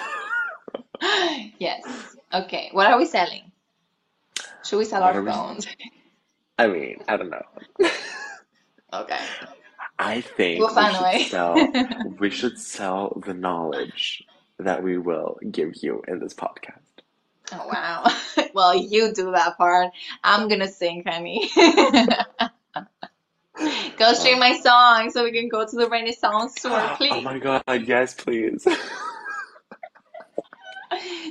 [1.59, 2.15] Yes.
[2.33, 2.69] Okay.
[2.71, 3.51] What are we selling?
[4.63, 5.33] Should we sell What our are we?
[5.33, 5.67] phones?
[6.59, 7.43] I mean, I don't know.
[8.93, 9.19] Okay.
[9.99, 11.25] I think We'll we find a should way.
[11.25, 14.23] sell we should sell the knowledge
[14.59, 16.81] that we will give you in this podcast.
[17.53, 18.05] Oh, wow.
[18.53, 19.91] Well, you do that part.
[20.23, 21.49] I'm gonna sing, honey.
[23.97, 27.11] Go stream my song so we can go to the Renaissance tour, please.
[27.11, 28.67] oh my God, yes, please.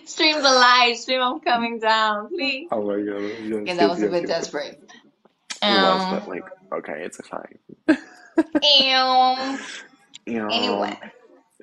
[0.07, 2.69] Stream the live, stream I'm coming down, please.
[2.71, 4.47] Oh my God, Okay, yes, that yes, was a bit yes, yes.
[4.47, 4.93] desperate.
[5.67, 7.59] It was, Um, but like, okay, it's fine.
[8.63, 9.59] ew.
[10.27, 10.99] You Anyway, know,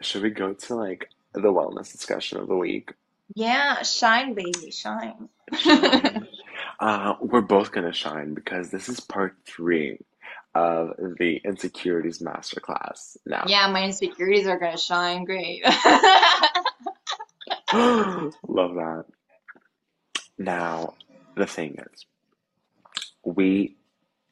[0.02, 2.94] should we go to like the wellness discussion of the week?
[3.36, 5.30] yeah, shine, baby, shine.
[5.54, 6.28] Shine.
[6.80, 10.00] Uh, we're both gonna shine because this is part three
[10.56, 13.46] of the insecurities masterclass now.
[13.48, 15.26] Yeah, my insecurities are gonna shine.
[15.26, 15.64] Great.
[17.74, 19.06] Love that.
[20.38, 20.94] Now,
[21.36, 22.06] the thing is,
[23.26, 23.78] we,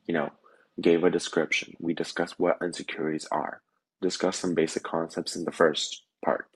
[0.05, 0.29] you know,
[0.79, 1.75] gave a description.
[1.79, 3.61] We discussed what insecurities are,
[4.01, 6.47] discussed some basic concepts in the first part.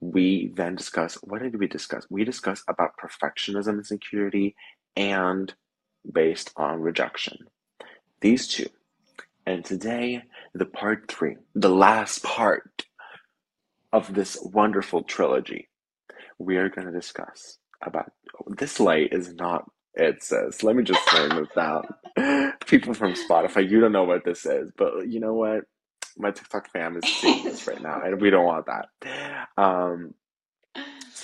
[0.00, 2.06] We then discussed, what did we discuss?
[2.10, 4.54] We discussed about perfectionism insecurity
[4.96, 5.52] and
[6.10, 7.38] based on rejection.
[8.20, 8.66] These two.
[9.46, 10.24] And today,
[10.54, 12.84] the part three, the last part
[13.92, 15.68] of this wonderful trilogy,
[16.38, 18.12] we are going to discuss about
[18.48, 21.84] this light is not it says let me just turn this down.
[22.66, 25.64] People from spotify you don't know what this is but you know what?
[26.18, 29.48] My tiktok fam is seeing this right now and we don't want that.
[29.56, 30.14] Um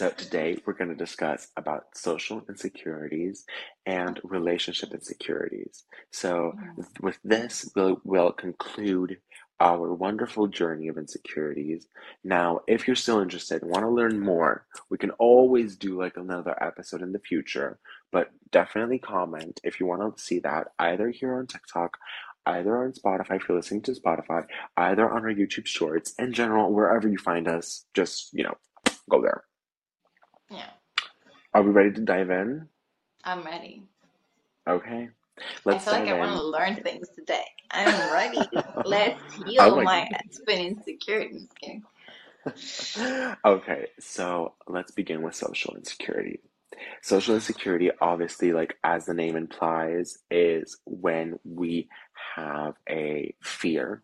[0.03, 3.45] So today we're going to discuss about social insecurities
[3.87, 5.85] and relationship insecurities.
[6.11, 6.85] So mm.
[7.01, 9.19] with this, we'll, we'll conclude
[9.61, 11.87] our wonderful journey of insecurities.
[12.25, 16.17] Now, if you're still interested and want to learn more, we can always do like
[16.17, 17.79] another episode in the future,
[18.11, 21.97] but definitely comment if you want to see that either here on TikTok,
[22.47, 26.73] either on Spotify if you're listening to Spotify, either on our YouTube shorts, in general,
[26.73, 28.57] wherever you find us, just, you know,
[29.09, 29.45] go there.
[30.53, 30.71] Yeah,
[31.55, 32.69] Are we ready to dive in?
[33.25, 33.85] I'm ready.
[34.69, 35.11] Okay,
[35.65, 37.45] let's I feel like dive I want to learn things today.
[37.71, 38.51] I'm ready.
[38.85, 41.49] Let's heal like my husband insecurities.
[41.63, 41.83] Okay.
[43.45, 46.41] Okay, so let's begin with social insecurity.
[47.03, 51.89] Social insecurity, obviously, like as the name implies, is when we
[52.37, 54.03] have a fear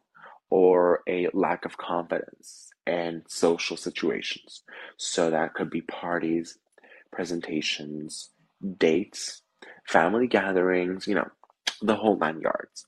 [0.51, 4.63] or a lack of confidence in social situations.
[4.97, 6.59] So that could be parties,
[7.13, 8.31] presentations,
[8.79, 9.43] dates,
[9.87, 11.29] family gatherings, you know,
[11.83, 12.87] the whole nine yards.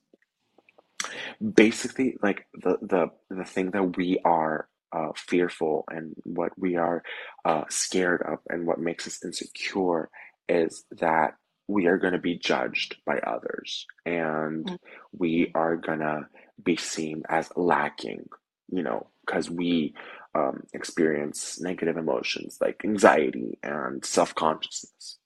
[1.55, 7.03] Basically, like the the the thing that we are uh, fearful and what we are
[7.45, 10.11] uh, scared of and what makes us insecure
[10.49, 11.35] is that
[11.69, 14.79] we are going to be judged by others and
[15.17, 16.27] we are going to
[16.63, 18.29] be seen as lacking,
[18.71, 19.95] you know, because we
[20.35, 25.19] um, experience negative emotions like anxiety and self-consciousness.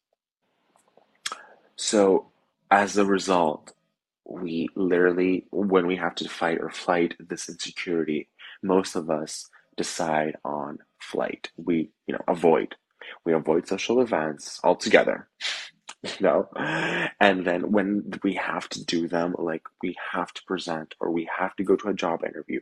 [1.76, 2.30] So,
[2.70, 3.72] as a result,
[4.26, 8.28] we literally, when we have to fight or flight this insecurity,
[8.62, 11.50] most of us decide on flight.
[11.56, 12.74] We, you know, avoid.
[13.24, 15.28] We avoid social events altogether,
[16.02, 16.48] you know?
[17.20, 21.28] And then when we have to do them, like we have to present or we
[21.38, 22.60] have to go to a job interview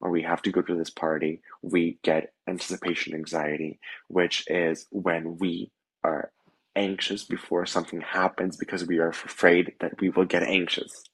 [0.00, 5.38] or we have to go to this party, we get anticipation anxiety, which is when
[5.38, 5.72] we
[6.04, 6.32] are
[6.76, 11.04] anxious before something happens because we are afraid that we will get anxious.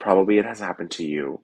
[0.00, 1.42] Probably it has happened to you,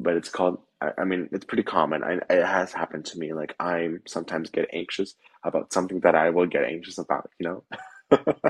[0.00, 2.04] but it's called, I, I mean, it's pretty common.
[2.04, 3.34] I, it has happened to me.
[3.34, 7.64] Like, I'm sometimes get anxious about something that I will get anxious about, you know?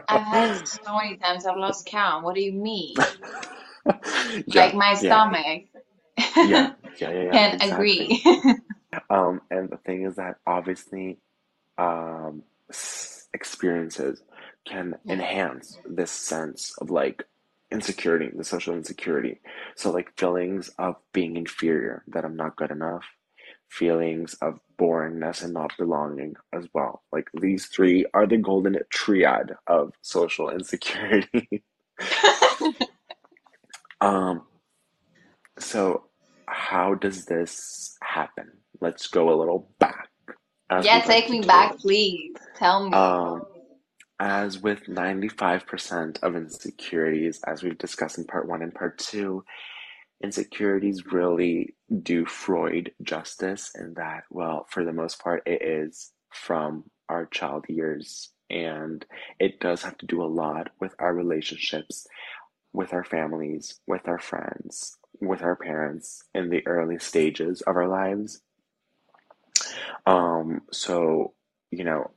[0.09, 2.25] I've had it so many times I've lost count.
[2.25, 3.09] What do you mean?
[4.47, 5.65] Yeah, Like my stomach.
[6.41, 6.69] yeah, yeah,
[7.01, 8.11] yeah, yeah, Can exactly.
[8.17, 8.23] agree.
[9.11, 11.19] Um, and the thing is that obviously,
[11.79, 12.45] um,
[13.35, 14.23] experiences
[14.67, 17.25] can enhance this sense of like
[17.73, 19.41] insecurity, the social insecurity.
[19.77, 23.05] So, like feelings of being inferior, that I'm not good enough,
[23.71, 27.03] feelings of boringness and not belonging as well.
[27.13, 31.65] Like these three are the golden triad of social insecurity.
[34.01, 34.43] Um,
[35.59, 36.05] so
[36.55, 38.51] how does this happen?
[38.81, 40.09] Let's go a little back,
[40.79, 42.37] Yeah, take me back, please.
[42.57, 42.93] Tell me.
[42.93, 43.43] Um,
[44.21, 49.45] as with 95% of insecurities, as we've discussed in part one and part two,
[50.23, 56.85] insecurities really do Freud justice in that, well, for the most part, it is from
[57.09, 58.31] our child years.
[58.51, 59.05] And
[59.41, 62.07] it does have to do a lot with our relationships,
[62.73, 67.89] with our families, with our friends, with our parents in the early stages of our
[67.89, 68.41] lives.
[70.07, 71.35] Um, so,
[71.71, 72.11] you know,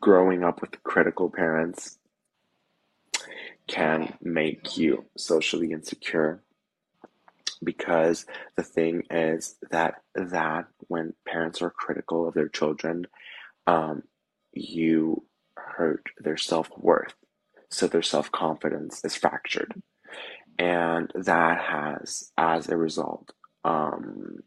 [0.00, 1.98] growing up with critical parents
[3.66, 6.42] can make you socially insecure
[7.62, 13.06] because the thing is that that when parents are critical of their children,
[13.66, 14.02] um,
[14.52, 15.24] you
[15.56, 17.14] hurt their self-worth.
[17.70, 19.82] So their self-confidence is fractured.
[20.58, 23.32] And that has, as a result,
[23.64, 24.42] um,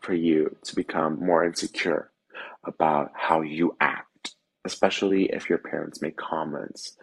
[0.00, 2.10] for you to become more insecure
[2.64, 4.34] about how you act,
[4.64, 6.96] especially if your parents make comments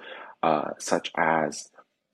[0.44, 1.70] uh, such as,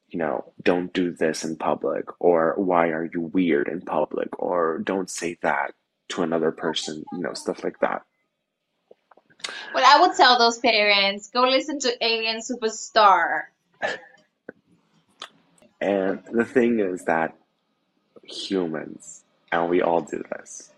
[0.09, 4.79] you know, don't do this in public, or why are you weird in public, or
[4.79, 5.73] don't say that
[6.09, 8.03] to another person, you know, stuff like that.
[9.73, 13.43] Well, I would tell those parents, go listen to Alien Superstar.
[15.83, 17.35] And the thing is that
[18.23, 20.71] humans, and we all do this,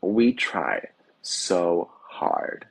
[0.00, 0.86] we try
[1.20, 2.66] so hard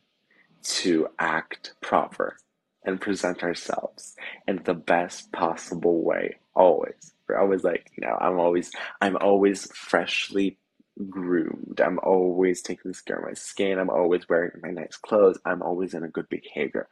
[0.63, 2.37] to act proper
[2.85, 4.15] and present ourselves
[4.47, 7.13] in the best possible way always.
[7.27, 10.57] We're always like you know i'm always i'm always freshly
[11.09, 11.81] groomed.
[11.83, 13.79] I'm always taking care of my skin.
[13.79, 15.39] I'm always wearing my nice clothes.
[15.45, 16.87] I'm always in a good behavior.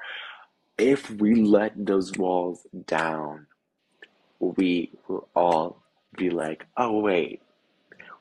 [0.78, 3.48] If we let those walls down
[4.40, 5.84] we will all
[6.18, 7.42] be like oh wait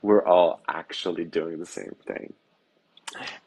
[0.03, 2.33] we're all actually doing the same thing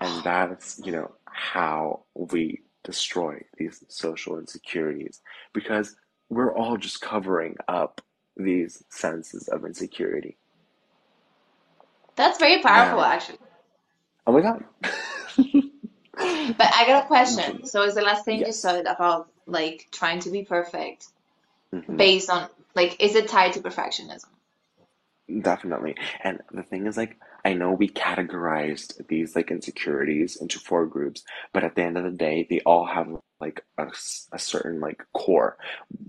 [0.02, 5.22] And that's, you know, how we destroy these social insecurities
[5.54, 5.96] because
[6.30, 8.02] we're all just covering up
[8.38, 10.38] these senses of insecurity.
[12.18, 13.40] That's very powerful, Now, actually.
[14.28, 14.64] oh my God.
[16.58, 17.62] But I got a question.
[17.62, 17.68] Mhm.
[17.68, 21.08] So is the last thing you said about like trying to be perfect
[21.74, 24.26] hmm based on like is it tied to perfectionism?
[25.42, 25.96] Definitely.
[26.24, 31.24] And the thing is, like, I know we categorized these like insecurities into four groups,
[31.54, 33.08] but at the end of the day, they all have
[33.40, 33.88] like a,
[34.34, 35.58] a certain like core.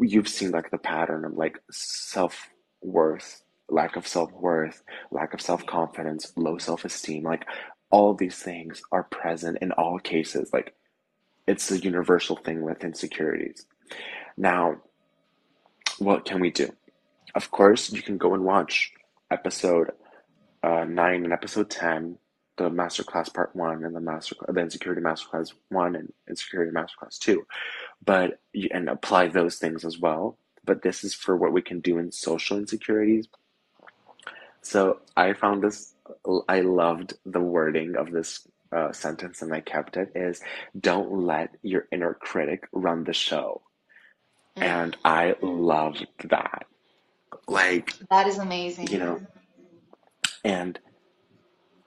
[0.00, 6.58] You've seen like the pattern of like self-worth, lack of self-worth, lack of self-confidence, low
[6.58, 7.22] self-esteem.
[7.22, 7.46] Like,
[7.90, 10.50] all these things are present in all cases.
[10.52, 10.74] Like,
[11.46, 13.66] it's a universal thing with insecurities.
[14.36, 14.76] Now,
[16.04, 16.72] what can we do?
[17.34, 18.92] Of course, you can go and watch
[19.30, 19.92] episode
[20.62, 22.18] uh, 9 and episode 10,
[22.56, 27.44] the masterclass part 1 and the master the insecurity masterclass 1 and insecurity masterclass 2.
[28.04, 28.40] But
[28.70, 30.38] and apply those things as well.
[30.64, 33.26] But this is for what we can do in social insecurities.
[34.60, 35.94] So I found this
[36.48, 40.40] I loved the wording of this uh, sentence and I kept it is
[40.78, 43.62] don't let your inner critic run the show.
[44.56, 46.66] Mm, And I loved that.
[47.48, 48.88] Like, that is amazing.
[48.88, 49.20] you know,
[50.44, 50.78] and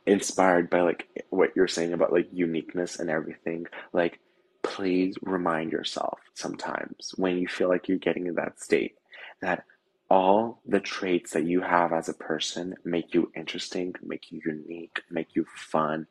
[0.06, 4.20] inspired by like what you're saying about like uniqueness and everything like
[4.62, 8.94] please remind yourself sometimes when you feel like you're getting in that state
[9.42, 9.64] that
[10.12, 15.02] all the traits that you have as a person make you interesting make you unique
[15.10, 16.06] make you fun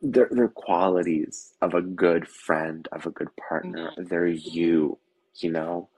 [0.00, 4.08] they're, they're qualities of a good friend of a good partner Mhm.
[4.08, 4.96] they're you
[5.36, 5.88] you know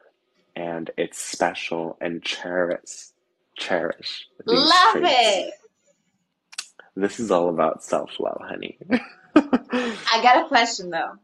[0.57, 3.09] and it's special and cherish
[3.59, 5.55] cherish Love traits it.
[6.97, 8.79] this is all about self-love, honey.
[10.13, 11.15] I got a question though.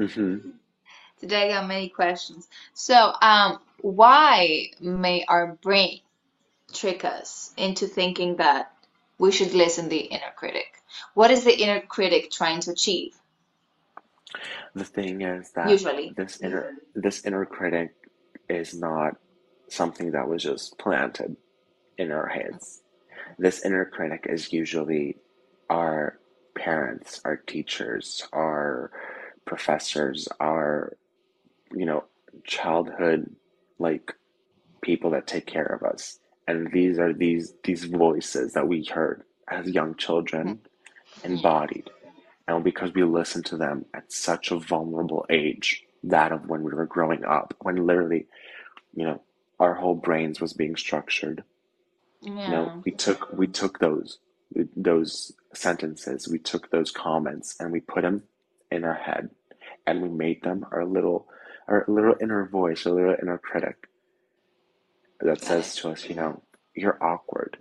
[0.00, 0.38] hmm
[1.20, 2.48] Today I got many questions.
[2.74, 6.00] So, um, why may our brain
[6.72, 8.72] trick us into thinking that
[9.18, 10.66] we should listen the inner critic?
[11.14, 13.16] What is the inner critic trying to achieve,
[14.74, 16.16] The thing is that usually?
[16.16, 17.94] this inner this inner critic
[18.48, 19.16] is not
[19.68, 21.36] something that was just planted
[21.98, 22.82] in our heads.
[23.38, 25.16] This inner critic is usually
[25.68, 26.18] our
[26.54, 28.90] parents, our teachers, our
[29.44, 30.96] professors, our,
[31.72, 32.04] you know,
[32.44, 33.34] childhood
[33.78, 34.14] like
[34.82, 36.18] people that take care of us.
[36.48, 40.60] And these are these these voices that we heard as young children
[41.18, 41.32] mm-hmm.
[41.32, 41.90] embodied.
[42.48, 46.72] And because we listened to them at such a vulnerable age, that of when we
[46.74, 48.26] were growing up, when literally,
[48.94, 49.22] you know,
[49.60, 51.44] our whole brains was being structured.
[52.46, 52.82] You know, Yeah.
[52.84, 54.18] we took we took those
[54.76, 58.24] those sentences, we took those comments, and we put them
[58.70, 59.30] in our head,
[59.86, 61.28] and we made them our little
[61.68, 63.76] our little inner voice, our little inner critic
[65.20, 66.42] that says to us, you know,
[66.74, 67.58] you're awkward,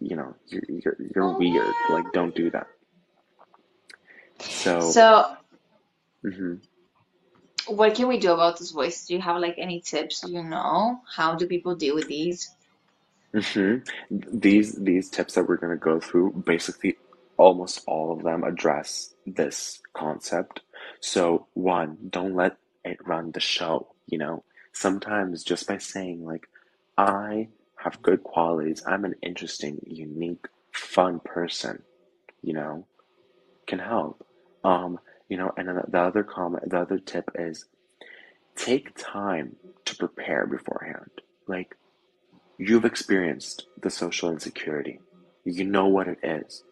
[0.00, 2.68] you know, you're you're you're weird, like don't do that.
[4.40, 5.36] So, So,
[6.24, 6.60] mhm.
[7.68, 9.06] What can we do about this voice?
[9.06, 10.24] Do you have like any tips?
[10.24, 12.50] You know, how do people deal with these?
[13.34, 13.76] hmm
[14.10, 16.96] These these tips that we're going to go through, basically
[17.38, 20.60] almost all of them address this concept.
[21.00, 24.44] So one, don't let it run the show, you know.
[24.72, 26.46] Sometimes just by saying like,
[26.98, 27.48] I
[27.78, 31.82] have good qualities, I'm an interesting, unique, fun person,
[32.42, 32.86] you know,
[33.66, 34.26] can help.
[34.64, 34.98] Um,
[35.28, 37.66] you know, and then the other comment, the other tip is
[38.56, 41.10] take time to prepare beforehand.
[41.46, 41.76] Like
[42.56, 45.00] You've experienced the social insecurity.
[45.44, 46.62] You know what it is.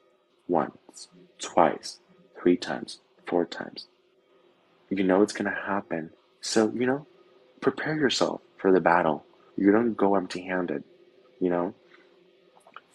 [0.47, 1.09] Once,
[1.41, 1.99] twice,
[2.41, 3.87] three times, four times.
[4.91, 6.11] You know it's going to happen.
[6.41, 7.07] So, you know,
[7.61, 9.25] prepare yourself for the battle.
[9.57, 10.85] You don't go empty handed.
[11.41, 11.75] You know,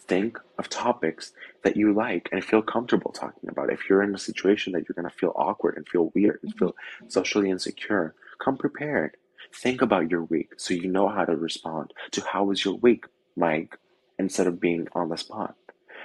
[0.08, 1.32] think of topics
[1.62, 3.72] that you like and feel comfortable talking about.
[3.72, 6.52] If you're in a situation that you're going to feel awkward and feel weird and
[6.54, 7.08] feel mm-hmm.
[7.08, 9.16] socially insecure, come prepared.
[9.54, 13.04] Think about your week so you know how to respond to how was your week,
[13.36, 13.78] Mike,
[14.18, 15.54] instead of being on the spot.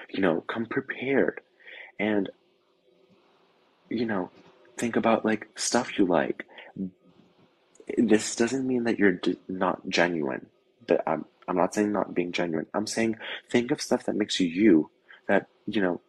[0.10, 1.42] You know, come prepared
[2.00, 2.30] and,
[3.90, 4.30] you know,
[4.78, 6.46] think about like stuff you like.
[7.98, 10.48] This doesn't mean that you're d- not genuine.
[10.88, 12.68] That I'm, I'm not saying not being genuine.
[12.74, 13.18] I'm saying
[13.50, 14.90] think of stuff that makes you you
[15.28, 16.02] that, you know,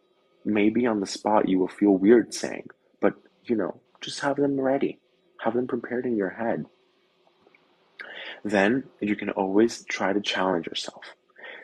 [0.43, 2.69] maybe on the spot you will feel weird saying,
[3.01, 4.99] but, you know, just have them ready.
[5.43, 6.65] Have them prepared in your head.
[8.43, 11.03] Then you can always try to challenge yourself.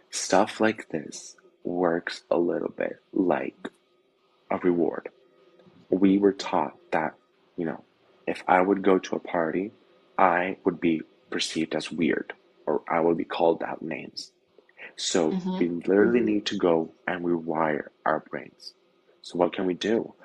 [0.09, 3.69] Stuff like this works a little bit like
[4.49, 5.09] a reward.
[5.89, 7.13] we were taught that,
[7.57, 7.83] you know,
[8.27, 9.71] if I would go to a party,
[10.17, 12.33] I would be perceived as weird
[12.67, 14.31] or I will be called out names.
[14.97, 18.73] So we hmm literally need to go and rewire our brains.
[19.21, 20.15] So what can we do?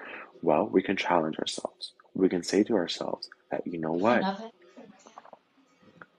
[0.43, 1.95] Well, we can challenge ourselves.
[2.15, 4.29] We can say to ourselves that, you know what?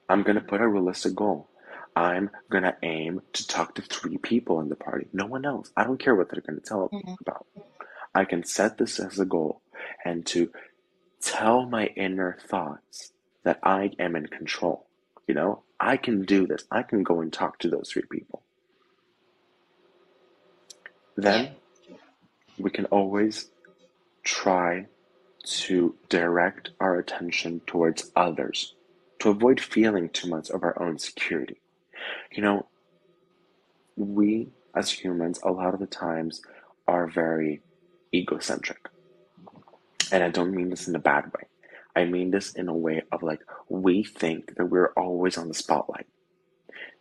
[0.09, 1.49] I'm gonna put a realistic goal.
[1.95, 5.07] I'm gonna aim to talk to three people in the party.
[5.13, 5.71] No one else.
[5.77, 7.17] I don't care what they're gonna tell Mhm.
[7.21, 7.47] about.
[8.15, 9.61] I can set this as a goal
[10.05, 10.51] and to
[11.21, 13.11] tell my inner thoughts
[13.45, 14.89] that I am in control.
[15.27, 16.65] You know, I can do this.
[16.71, 18.41] I can go and talk to those three people.
[21.15, 21.51] Then
[22.57, 23.49] we can always
[24.23, 24.87] try
[25.43, 28.75] to direct our attention towards others
[29.19, 31.61] to avoid feeling too much of our own security.
[32.31, 32.65] You know,
[33.95, 36.41] we as humans, a lot of the times,
[36.87, 37.61] are very
[38.13, 38.87] egocentric.
[40.11, 41.47] And I don't mean this in a bad way.
[41.97, 45.55] I mean this in a way of like, we think that we're always on the
[45.55, 46.07] spotlight.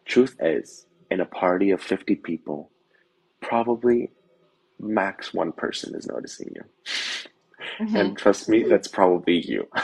[0.07, 2.73] Truth is, in a party of 50 people,
[3.43, 4.13] probably
[4.81, 6.63] max one person is noticing you.
[7.95, 9.69] And hmm trust me, that's probably you.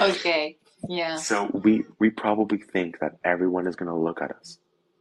[0.00, 0.58] Okay.
[0.88, 1.24] Yeah.
[1.24, 4.58] So we we probably think that everyone is gonna look at us.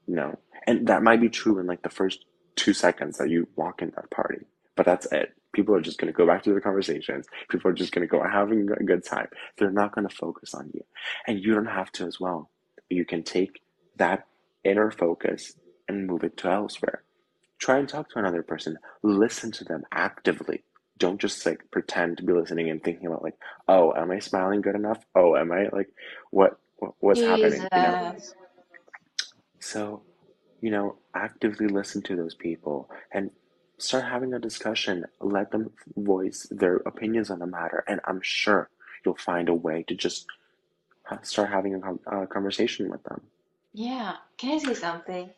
[0.08, 0.40] No.
[0.68, 3.92] And that might be true in like the first two seconds that you walk in
[3.96, 4.46] that party.
[4.76, 5.34] But that's it.
[5.54, 7.28] People are just gonna go back to their conversations.
[7.50, 9.28] People are just gonna go having a good time.
[9.58, 10.84] They're not gonna focus on you.
[11.28, 12.50] And you don't have to as well.
[12.90, 13.62] You can take
[13.98, 14.28] that
[14.64, 15.54] inner focus
[15.88, 17.04] and move it to elsewhere.
[17.60, 18.78] Try and talk to another person.
[19.04, 20.64] Listen to them actively.
[20.98, 23.38] Don't just like pretend to be listening and thinking about like,
[23.68, 25.04] oh, am I smiling good enough?
[25.16, 25.90] Oh, am I like,
[26.32, 27.62] what, what what's happening?
[27.76, 28.16] You know.
[29.60, 30.04] So,
[30.62, 33.32] you know, actively listen to those people and
[33.78, 35.06] start having a discussion.
[35.22, 38.70] Let them voice their opinions on the matter, and I'm sure
[39.06, 40.28] you'll find a way to just
[41.24, 43.22] start having a, a conversation with them.
[43.74, 44.18] Yeah.
[44.38, 45.34] Can I say something?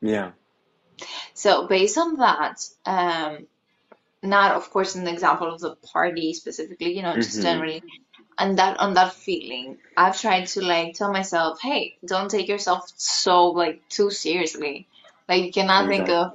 [0.00, 0.32] Yeah.
[1.34, 3.46] So based on that, um,
[4.22, 7.42] not of course an example of the party specifically, you know, just Mm-hmm.
[7.42, 7.84] generally,
[8.38, 12.90] and that on that feeling, I've tried to like tell myself, hey, don't take yourself
[12.96, 14.88] so like too seriously.
[15.28, 16.32] Like you cannot think of,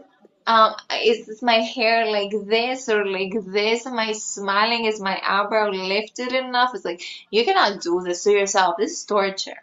[0.47, 3.85] um, is my hair like this or like this?
[3.85, 4.85] Am I smiling?
[4.85, 6.71] Is my eyebrow lifted enough?
[6.75, 8.75] It's like you cannot do this to yourself.
[8.77, 9.61] This is torture.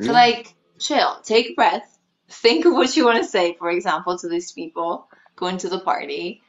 [0.00, 1.98] So like chill, take a breath,
[2.28, 5.80] think of what you want to say, for example, to these people going to the
[5.80, 6.42] party.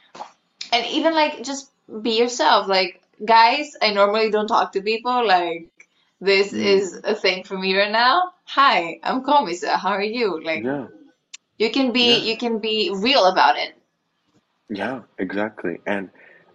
[0.72, 1.70] And even like just
[2.02, 2.68] be yourself.
[2.68, 5.26] Like, guys, I normally don't talk to people.
[5.28, 5.70] Like,
[6.22, 6.64] this Mm.
[6.64, 8.34] is a thing for me right now.
[8.46, 9.78] Hi, I'm Komisa.
[9.78, 10.42] How are you?
[10.42, 10.88] Like, Yeah.
[11.62, 12.18] You can be Yeah.
[12.20, 13.74] you can be real about it.
[14.70, 15.02] Yeah.
[15.20, 15.80] Exactly.
[15.88, 16.10] And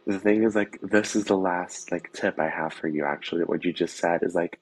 [0.07, 3.05] the thing is, like, this is the last like tip I have for you.
[3.07, 4.61] Actually, what you just said is like,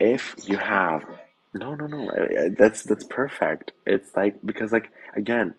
[0.00, 1.04] if you have,
[1.54, 2.10] no, no, no,
[2.58, 3.72] that's that's perfect.
[3.86, 5.54] It's like because like again,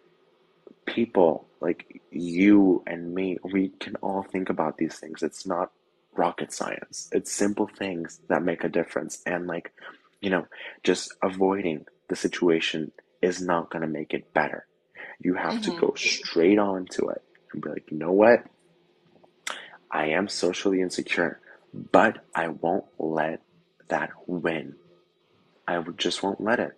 [0.88, 5.24] people like you and me, we can all think about these things.
[5.24, 5.72] It's not
[6.18, 7.10] rocket science.
[7.14, 9.22] It's simple things that make a difference.
[9.26, 9.74] And like,
[10.22, 10.48] you know,
[10.84, 12.92] just avoiding the situation
[13.22, 14.68] is not going to make it better.
[15.20, 17.22] You have to hmm go straight on to it
[17.54, 18.44] and be like, you know what?
[19.92, 21.40] I am socially insecure,
[21.92, 23.42] but I won't let
[23.90, 24.76] that win.
[25.68, 26.74] I just won't let it.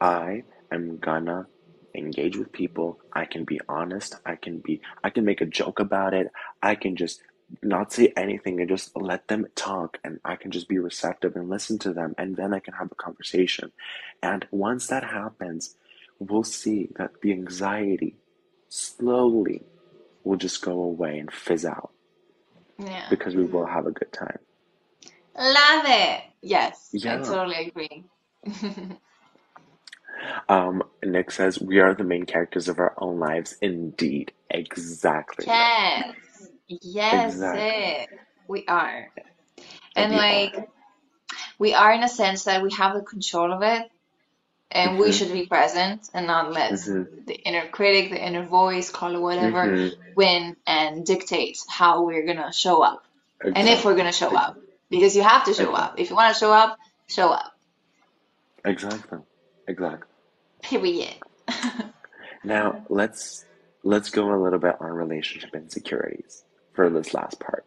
[0.00, 1.46] I am gonna
[1.94, 3.00] engage with people.
[3.12, 4.16] I can be honest.
[4.26, 6.30] I can be, I can make a joke about it.
[6.62, 7.22] I can just
[7.62, 11.48] not say anything and just let them talk and I can just be receptive and
[11.50, 13.72] listen to them and then I can have a conversation.
[14.22, 15.76] And once that happens,
[16.18, 18.16] we'll see that the anxiety
[18.68, 19.62] slowly
[20.24, 21.92] will just go away and fizz out
[22.78, 23.06] Yeah.
[23.10, 24.38] because we will have a good time.
[25.38, 26.22] Love it.
[26.42, 28.04] Yes, I totally agree.
[30.48, 33.56] Um, Nick says, We are the main characters of our own lives.
[33.62, 34.32] Indeed.
[34.50, 35.46] Exactly.
[35.46, 36.14] Yes.
[36.68, 38.08] Yes, Exactly.
[38.48, 39.10] We are.
[39.96, 40.66] And we like are.
[41.58, 43.90] we are in a sense that we have the control of it
[44.70, 45.12] and we Mm-hmm.
[45.12, 47.02] should be present and not let Mm-hmm.
[47.26, 50.00] the inner critic, the inner voice, call it whatever, Mm-hmm.
[50.16, 53.04] win and dictate how we're gonna show up
[53.54, 54.58] and if we're gonna show up.
[54.90, 55.74] Because you have to show Exactly.
[55.74, 55.98] up.
[55.98, 57.52] If you want to show up, show up.
[58.64, 59.18] Exactly.
[59.68, 60.08] Exactly.
[60.62, 61.14] Period.
[62.44, 63.46] Now let's
[63.84, 66.44] let's go a little bit on relationship insecurities
[66.74, 67.64] for this last part.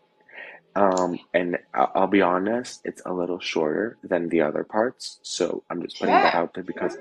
[0.75, 5.63] Um, and I'll, I'll be honest, it's a little shorter than the other parts, so
[5.69, 6.97] I'm just putting that out there because,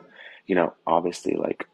[0.47, 1.69] you know, obviously, like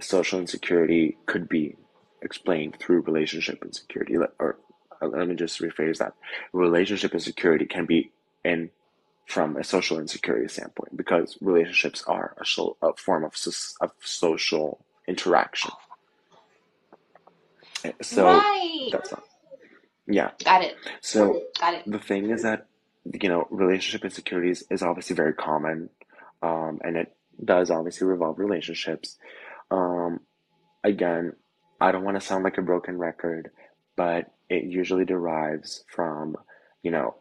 [0.00, 1.76] social insecurity could be
[2.22, 4.16] explained through relationship insecurity.
[4.16, 4.58] Or
[5.02, 6.14] uh, let me just rephrase that:
[6.54, 8.10] relationship insecurity can be
[8.42, 8.70] in
[9.26, 13.34] from a social insecurity standpoint because relationships are a, so, a form of,
[13.80, 15.70] of social interaction.
[18.02, 18.90] So Right.
[18.92, 19.24] that's not,
[20.08, 20.30] yeah.
[20.44, 20.76] Got it.
[21.02, 21.84] So Got it.
[21.86, 22.66] the thing is that
[23.22, 25.90] you know relationship insecurities is obviously very common,
[26.42, 27.14] um, and it
[27.44, 29.18] does obviously revolve relationships.
[29.70, 30.20] Um,
[30.84, 31.34] again,
[31.80, 33.50] I don't want to sound like a broken record,
[33.96, 36.36] but it usually derives from
[36.82, 37.16] you know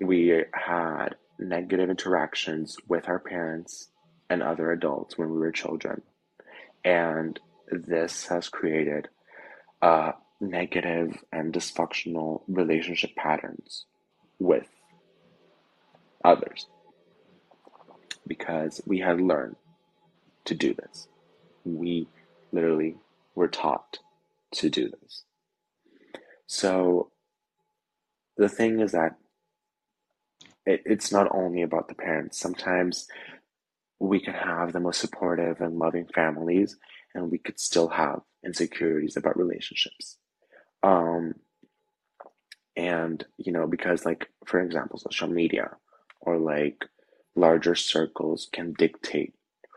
[0.00, 3.88] we had negative interactions with our parents
[4.30, 6.02] and other adults when we were children,
[6.84, 7.40] and
[7.70, 9.08] this has created
[9.82, 13.86] uh, negative and dysfunctional relationship patterns
[14.38, 14.68] with
[16.24, 16.66] others
[18.26, 19.56] because we had learned
[20.44, 21.08] to do this.
[21.64, 22.08] We
[22.52, 22.96] literally
[23.34, 23.98] were taught
[24.52, 25.24] to do this.
[26.46, 27.10] So
[28.36, 29.16] the thing is that
[30.66, 32.38] it, it's not only about the parents.
[32.38, 33.06] Sometimes
[33.98, 36.76] we can have the most supportive and loving families,
[37.14, 40.18] and we could still have insecurities about relationships.
[40.82, 41.34] Um,
[42.76, 45.70] and you know, because like for example, social media
[46.20, 46.84] or like
[47.36, 49.34] larger circles can dictate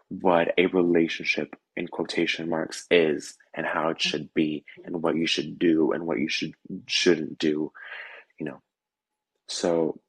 [0.09, 5.27] what a relationship in quotation marks is and how it should be and what you
[5.27, 6.53] should do and what you should
[6.87, 7.71] shouldn't do
[8.39, 8.61] you know
[9.47, 9.99] so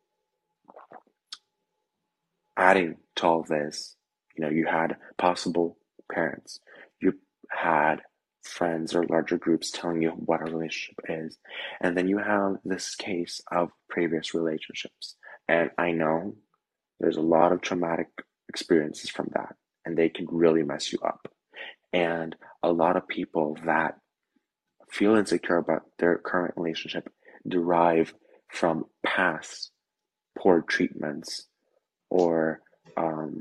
[2.56, 3.96] adding to all this
[4.36, 5.76] you know you had possible
[6.10, 6.60] parents
[7.00, 7.12] you
[7.50, 8.00] had
[8.42, 11.38] friends or larger groups telling you what a relationship is.
[11.80, 15.16] And then you have this case of previous relationships.
[15.48, 16.34] And i know
[17.00, 18.08] there's a lot of traumatic
[18.48, 21.28] experiences from that and they can really mess you up.
[21.92, 23.94] And a lot of people that
[24.90, 27.08] feel insecure about their current relationship
[27.46, 28.12] derive
[28.48, 29.70] from past
[30.38, 31.46] poor treatments
[32.10, 32.60] or
[32.96, 33.38] um,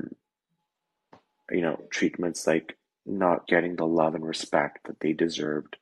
[1.50, 2.77] you know treatments like
[3.08, 5.76] not getting the love and respect that they deserved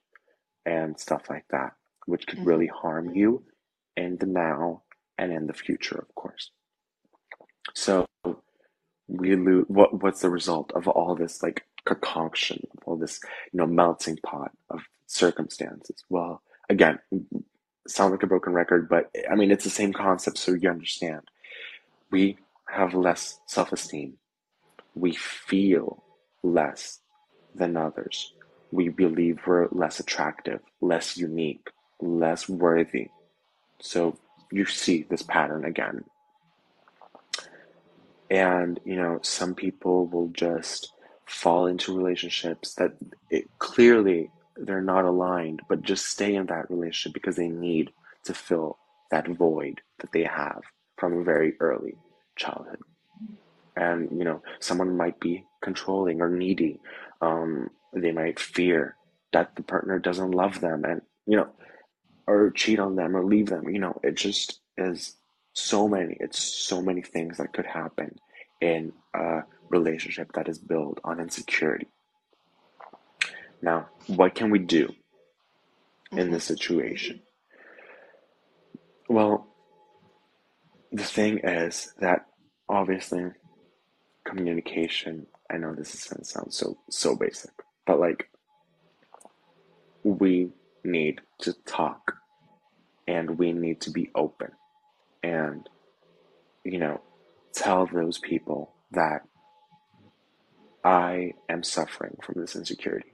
[0.67, 1.73] and stuff like that
[2.07, 2.47] which could Mhm.
[2.47, 3.45] really harm you
[3.97, 4.83] in the now
[5.19, 6.53] and in the future of course.
[7.75, 8.07] So
[9.09, 13.21] we lose what what's the result of all this like concoction all this
[13.53, 16.05] you know melting pot of circumstances?
[16.11, 17.01] Well again
[17.89, 21.23] sound like a broken record but i mean it's the same concept so you understand.
[22.11, 24.19] We have less self-esteem.
[24.95, 26.05] We feel
[26.43, 27.01] less
[27.57, 28.33] than others.
[28.71, 33.09] We believe we're less attractive less unique less worthy.
[33.81, 34.19] So
[34.51, 36.05] you see this pattern again.
[38.31, 40.93] And you know some people will just
[41.27, 42.93] fall into relationships that
[43.31, 47.91] it, clearly they're not aligned but just stay in that relationship because they need
[48.25, 48.79] to fill
[49.11, 50.63] that void that they have
[50.97, 51.95] from a very early
[52.37, 52.81] childhood.
[53.77, 56.81] And you know someone might be controlling or needy
[57.21, 58.97] um, they might fear
[59.33, 61.49] that the partner doesn't love them and you know
[62.27, 63.69] or cheat on them or leave them.
[63.69, 65.17] You know it just is
[65.53, 68.17] so many it's so many things that could happen
[68.61, 69.41] in a
[69.71, 71.89] relationship that is built on insecurity.
[73.63, 74.95] Now what can we do
[76.13, 76.33] in Mhm.
[76.33, 77.23] this situation?
[79.09, 79.49] Well
[80.93, 82.27] the thing is that
[82.69, 83.33] obviously
[84.25, 87.51] communication i know this is to sound so so basic
[87.87, 88.31] but like
[90.05, 90.51] we
[90.85, 92.17] need to talk
[93.09, 94.51] and we need to be open
[95.23, 95.69] and
[96.65, 97.01] you know
[97.53, 99.23] tell those people that
[100.85, 103.13] i am suffering from this insecurity.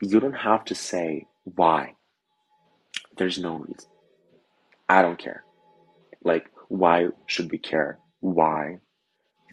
[0.00, 1.94] You don't have to say why.
[3.16, 3.88] There's no reason.
[4.88, 5.44] I don't care.
[6.24, 8.80] Like why should we care why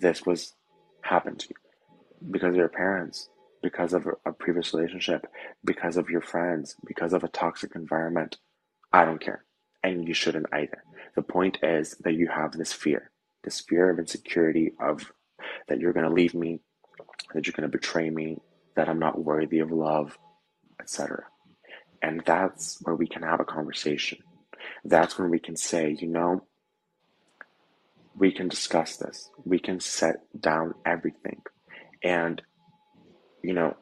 [0.02, 0.54] this was
[1.02, 3.30] happened to you because of your parents,
[3.62, 5.26] because of a previous relationship,
[5.64, 8.38] because of your friends, because of a toxic environment.
[8.92, 9.46] I don't care.
[9.84, 10.84] And you shouldn't either.
[11.16, 13.12] The point is that you have this fear,
[13.44, 15.12] this fear of insecurity of
[15.68, 16.62] that you're going to leave me,
[17.34, 18.38] that you're going to betray me,
[18.76, 20.18] that I'm not worthy of love,
[20.82, 21.24] etc.
[22.02, 24.20] And that's where we can have a conversation.
[24.86, 26.44] That's when we can say, you know,
[28.18, 29.30] we can discuss this.
[29.46, 31.42] We can set down everything.
[32.04, 32.42] And,
[33.44, 33.78] you know,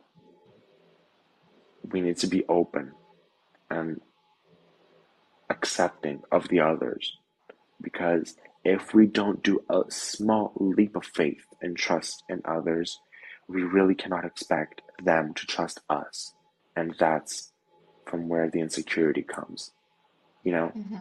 [1.84, 2.94] we need to be open
[3.70, 4.02] and
[5.50, 7.18] accepting of the others.
[7.82, 13.00] Because if we don't do a small leap of faith and trust in others,
[13.48, 16.34] we really cannot expect them to trust us.
[16.76, 17.52] and that's
[18.06, 19.72] from where the insecurity comes.
[20.44, 20.98] You know, hmm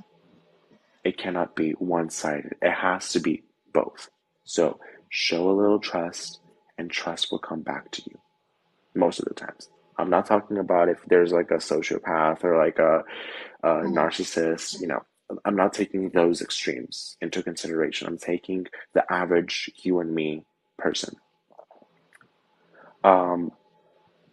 [1.07, 4.09] it cannot be one sided, it has to be both.
[4.43, 6.41] So show a little trust,
[6.77, 8.19] and trust will come back to you
[8.93, 9.69] most of the times.
[9.97, 13.05] I'm not talking about if there's like a sociopath or like a,
[13.63, 15.05] a hmm narcissist, you know,
[15.45, 18.09] I'm not taking those extremes into consideration.
[18.09, 20.45] I'm taking the average you and me
[20.77, 21.15] person.
[23.05, 23.53] Um,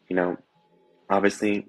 [0.09, 0.37] you know,
[1.07, 1.67] obviously,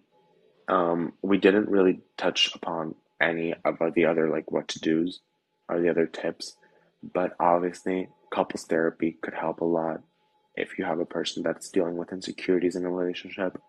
[0.68, 5.20] um, we didn't really touch upon any of the other like what to do's
[5.68, 6.56] or the other tips,
[7.12, 10.02] but obviously, couples therapy could help a lot
[10.56, 13.60] if you have a person that's dealing with insecurities in a relationship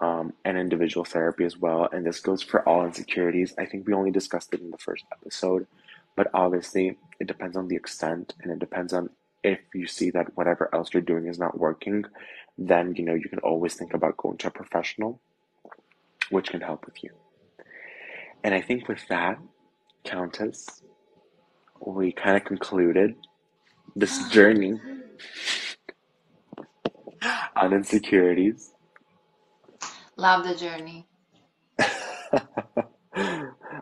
[0.00, 1.88] um, and individual therapy as well.
[1.92, 3.54] And this goes for all insecurities.
[3.58, 5.66] I think we only discussed it in the first episode,
[6.16, 9.10] but obviously it depends on the extent and it depends on
[9.42, 12.04] if you see that whatever else you're doing is not working,
[12.58, 15.20] then you know you can always think about going to a professional,
[16.30, 17.10] which can help with you.
[18.44, 19.38] And I think with that,
[20.04, 20.82] Countess,
[21.84, 23.16] we kind of concluded
[23.96, 24.80] this journey
[27.56, 28.72] on insecurities.
[30.16, 31.06] Love the journey.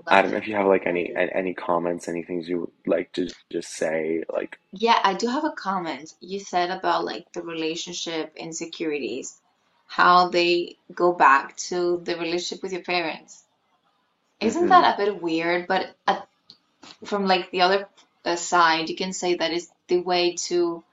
[0.08, 3.12] I don't know if you have like any any comments, any things you would like
[3.14, 6.14] to just say, like, Yeah, I do have a comment.
[6.20, 9.40] You said about like the relationship insecurities,
[9.86, 13.44] how they go back to the relationship with your parents.
[14.40, 15.66] Isn't mm-hmm, that a bit weird?
[15.66, 16.28] But at,
[17.04, 17.88] from like the other
[18.24, 20.84] uh, side, you can say that is the way to,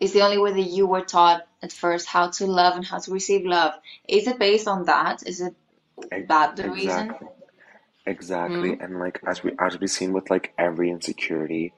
[0.00, 2.98] is the only way that you were taught at first how to love and how
[2.98, 3.74] to receive love.
[4.08, 5.22] Is it based on that?
[5.26, 5.54] Is it
[6.28, 7.16] that the reason?
[7.16, 7.28] exactly,
[8.06, 11.74] exactly, Mm, and like as we as we've seen with like every insecurity,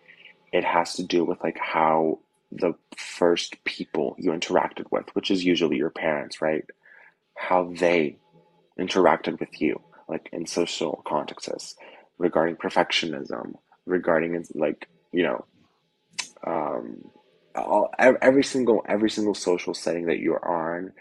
[0.53, 2.21] it has to do with like how
[2.53, 6.65] the first people you interacted with, which is usually your parents, right?
[7.37, 8.19] How they
[8.79, 11.77] interacted with you, like in social contexts,
[12.19, 13.55] regarding perfectionism,
[13.87, 15.45] regarding like you know
[16.47, 17.05] um,
[17.55, 20.93] all, every single every single social setting that you're on,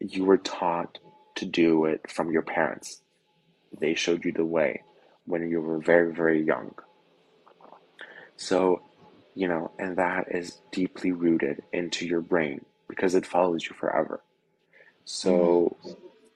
[0.00, 0.98] you were taught
[1.36, 3.02] to do it from your parents.
[3.80, 4.82] They showed you the way
[5.26, 6.74] when you were very very young.
[8.36, 8.82] So,
[9.34, 14.22] you know, and that is deeply rooted into your brain because it follows you forever.
[15.04, 15.76] So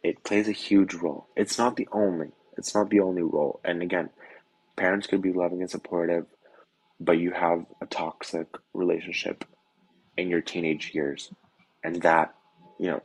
[0.03, 1.27] it plays a huge role.
[1.37, 2.29] It's not the only.
[2.57, 3.61] It's not the only role.
[3.65, 4.11] And again,
[4.77, 6.27] parents could be loving and supportive,
[7.01, 9.45] but you have a toxic relationship
[10.17, 11.33] in your teenage years,
[11.85, 12.35] and that,
[12.79, 13.03] you know,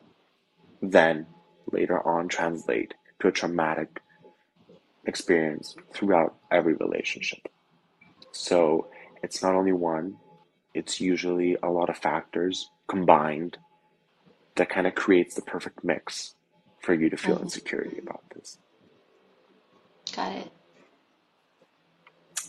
[0.82, 1.28] then
[1.72, 4.02] later on translate to a traumatic
[5.06, 7.48] experience throughout every relationship.
[8.32, 8.88] So
[9.22, 10.18] it's not only one,
[10.74, 13.58] it's usually a lot of factors combined
[14.56, 16.36] that kind of creates the perfect mix
[16.84, 18.60] for you to feel hmm insecurity about this.
[20.16, 20.52] Got it.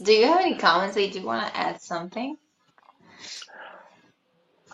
[0.02, 2.36] Do you have any comments that you want to add something?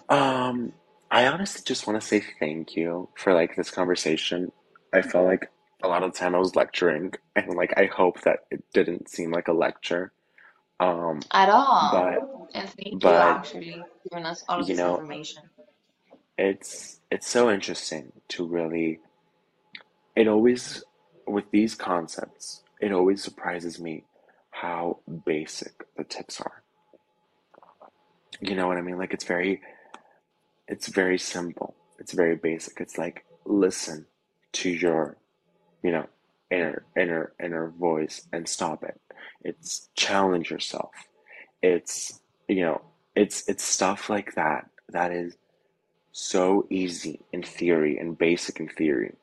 [0.09, 0.73] Um,
[1.11, 4.53] I honestly just want to say thank you for like this conversation.
[4.93, 5.51] I felt like
[5.83, 9.11] a lot of the time I was lecturing, and like I hope that it didn't
[9.11, 10.13] seem like a lecture.
[10.81, 11.69] Um, At all.
[11.81, 12.19] but
[12.55, 15.43] And thank you but actually giving us all you this know, information.
[16.39, 19.01] it's it's so interesting to really.
[20.21, 20.85] It always
[21.27, 24.05] with these concepts, it always surprises me
[24.51, 26.62] how basic the tips are.
[28.41, 28.99] You know what I mean?
[28.99, 29.62] Like it's very
[30.68, 31.75] it's very simple.
[31.99, 32.81] It's very basic.
[32.81, 34.07] It's like listen
[34.55, 35.16] to your
[35.83, 36.07] you know,
[36.51, 39.01] inner inner inner voice and stop it.
[39.43, 40.93] It's challenge yourself.
[41.62, 42.83] It's you know,
[43.16, 45.35] it's it's stuff like that that is
[46.12, 49.14] so easy in theory and basic in theory.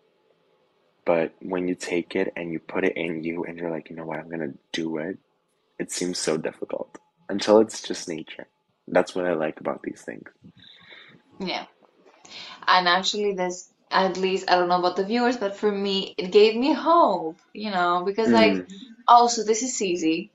[1.08, 3.98] But when you take it and you put it in you and you're like, you
[3.98, 5.20] know what, I'm gonna do it,
[5.80, 6.98] it seems so difficult.
[7.30, 8.48] Until it's just nature.
[8.88, 10.30] That's what I like about these things.
[11.40, 11.66] Yeah.
[12.68, 16.32] And actually, this, at least, I don't know about the viewers, but for me, it
[16.32, 18.68] gave me hope, you know, because like, Mm,
[19.08, 20.34] oh, so this is easy.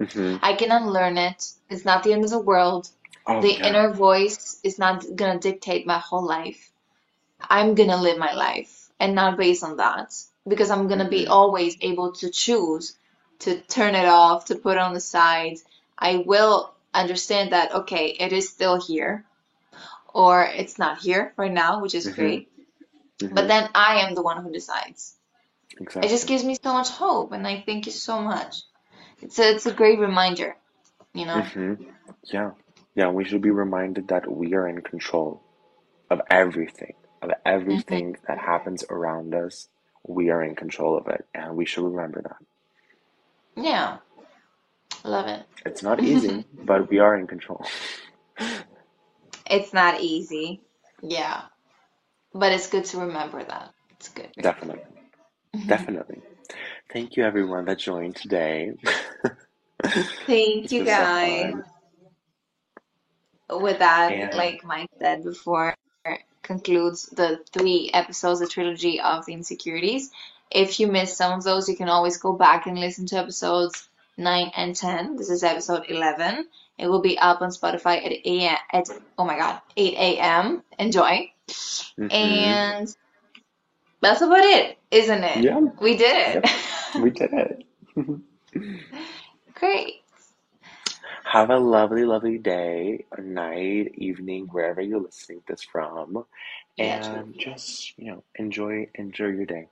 [0.00, 0.36] mm-hmm.
[0.42, 1.44] I can unlearn it.
[1.70, 2.88] It's not the end of the world.
[3.26, 3.68] Oh The yeah.
[3.68, 6.72] inner voice is not gonna dictate my whole life.
[7.40, 10.14] I'm gonna live my life and not based on that
[10.48, 11.32] because I'm gonna be Mm-hmm.
[11.32, 12.96] always able to choose
[13.40, 15.58] to turn it off, to put it on the side.
[15.98, 19.26] I will understand that, okay, it is still here
[20.14, 22.20] or it's not here right now, which is Mm-hmm.
[22.20, 22.50] great.
[23.30, 23.48] But Mm-hmm.
[23.48, 25.16] then I am the one who decides.
[25.80, 26.08] Exactly.
[26.08, 28.62] It just gives me so much hope, and I thank you so much.
[29.22, 30.56] It's a, it's a great reminder,
[31.14, 31.40] you know?
[31.40, 31.84] Mm-hmm.
[32.32, 32.52] Yeah.
[32.96, 35.42] Yeah, we should be reminded that we are in control
[36.10, 36.94] of everything.
[37.22, 38.24] Of everything mm-hmm.
[38.26, 39.68] that happens around us,
[40.06, 42.36] we are in control of it, and we should remember that.
[43.56, 43.98] Yeah,
[45.04, 45.44] love it.
[45.64, 47.64] It's not easy, but we are in control.
[49.46, 50.60] It's not easy.
[51.02, 51.42] Yeah,
[52.32, 53.72] but it's good to remember that.
[53.90, 54.30] It's good.
[54.40, 54.82] Definitely.
[55.54, 55.68] Mm-hmm.
[55.68, 56.22] Definitely.
[56.92, 58.72] Thank you, everyone that joined today.
[60.26, 61.54] Thank you was so guys.
[63.50, 65.74] With that, And like Mike said before,
[66.42, 70.10] concludes the three episodes, the trilogy of the insecurities.
[70.50, 73.88] If you missed some of those, you can always go back and listen to episodes
[74.18, 75.16] 9 and 10.
[75.16, 76.46] This is episode 11.
[76.78, 78.56] It will be up on Spotify at 8 a.m.
[78.72, 78.88] at
[79.18, 80.62] oh my god, 8 a.m.
[80.78, 81.30] Enjoy.
[81.96, 82.96] hmm And
[84.00, 85.44] that's about it, isn't it?
[85.44, 87.00] Yeah, We did yep, it.
[87.02, 87.64] we did it.
[89.54, 90.01] Great.
[91.24, 96.26] Have a lovely, lovely day, or night, evening, wherever you're listening to this from,
[96.76, 99.68] Yeah, and just, you know, enjoy enjoy your day.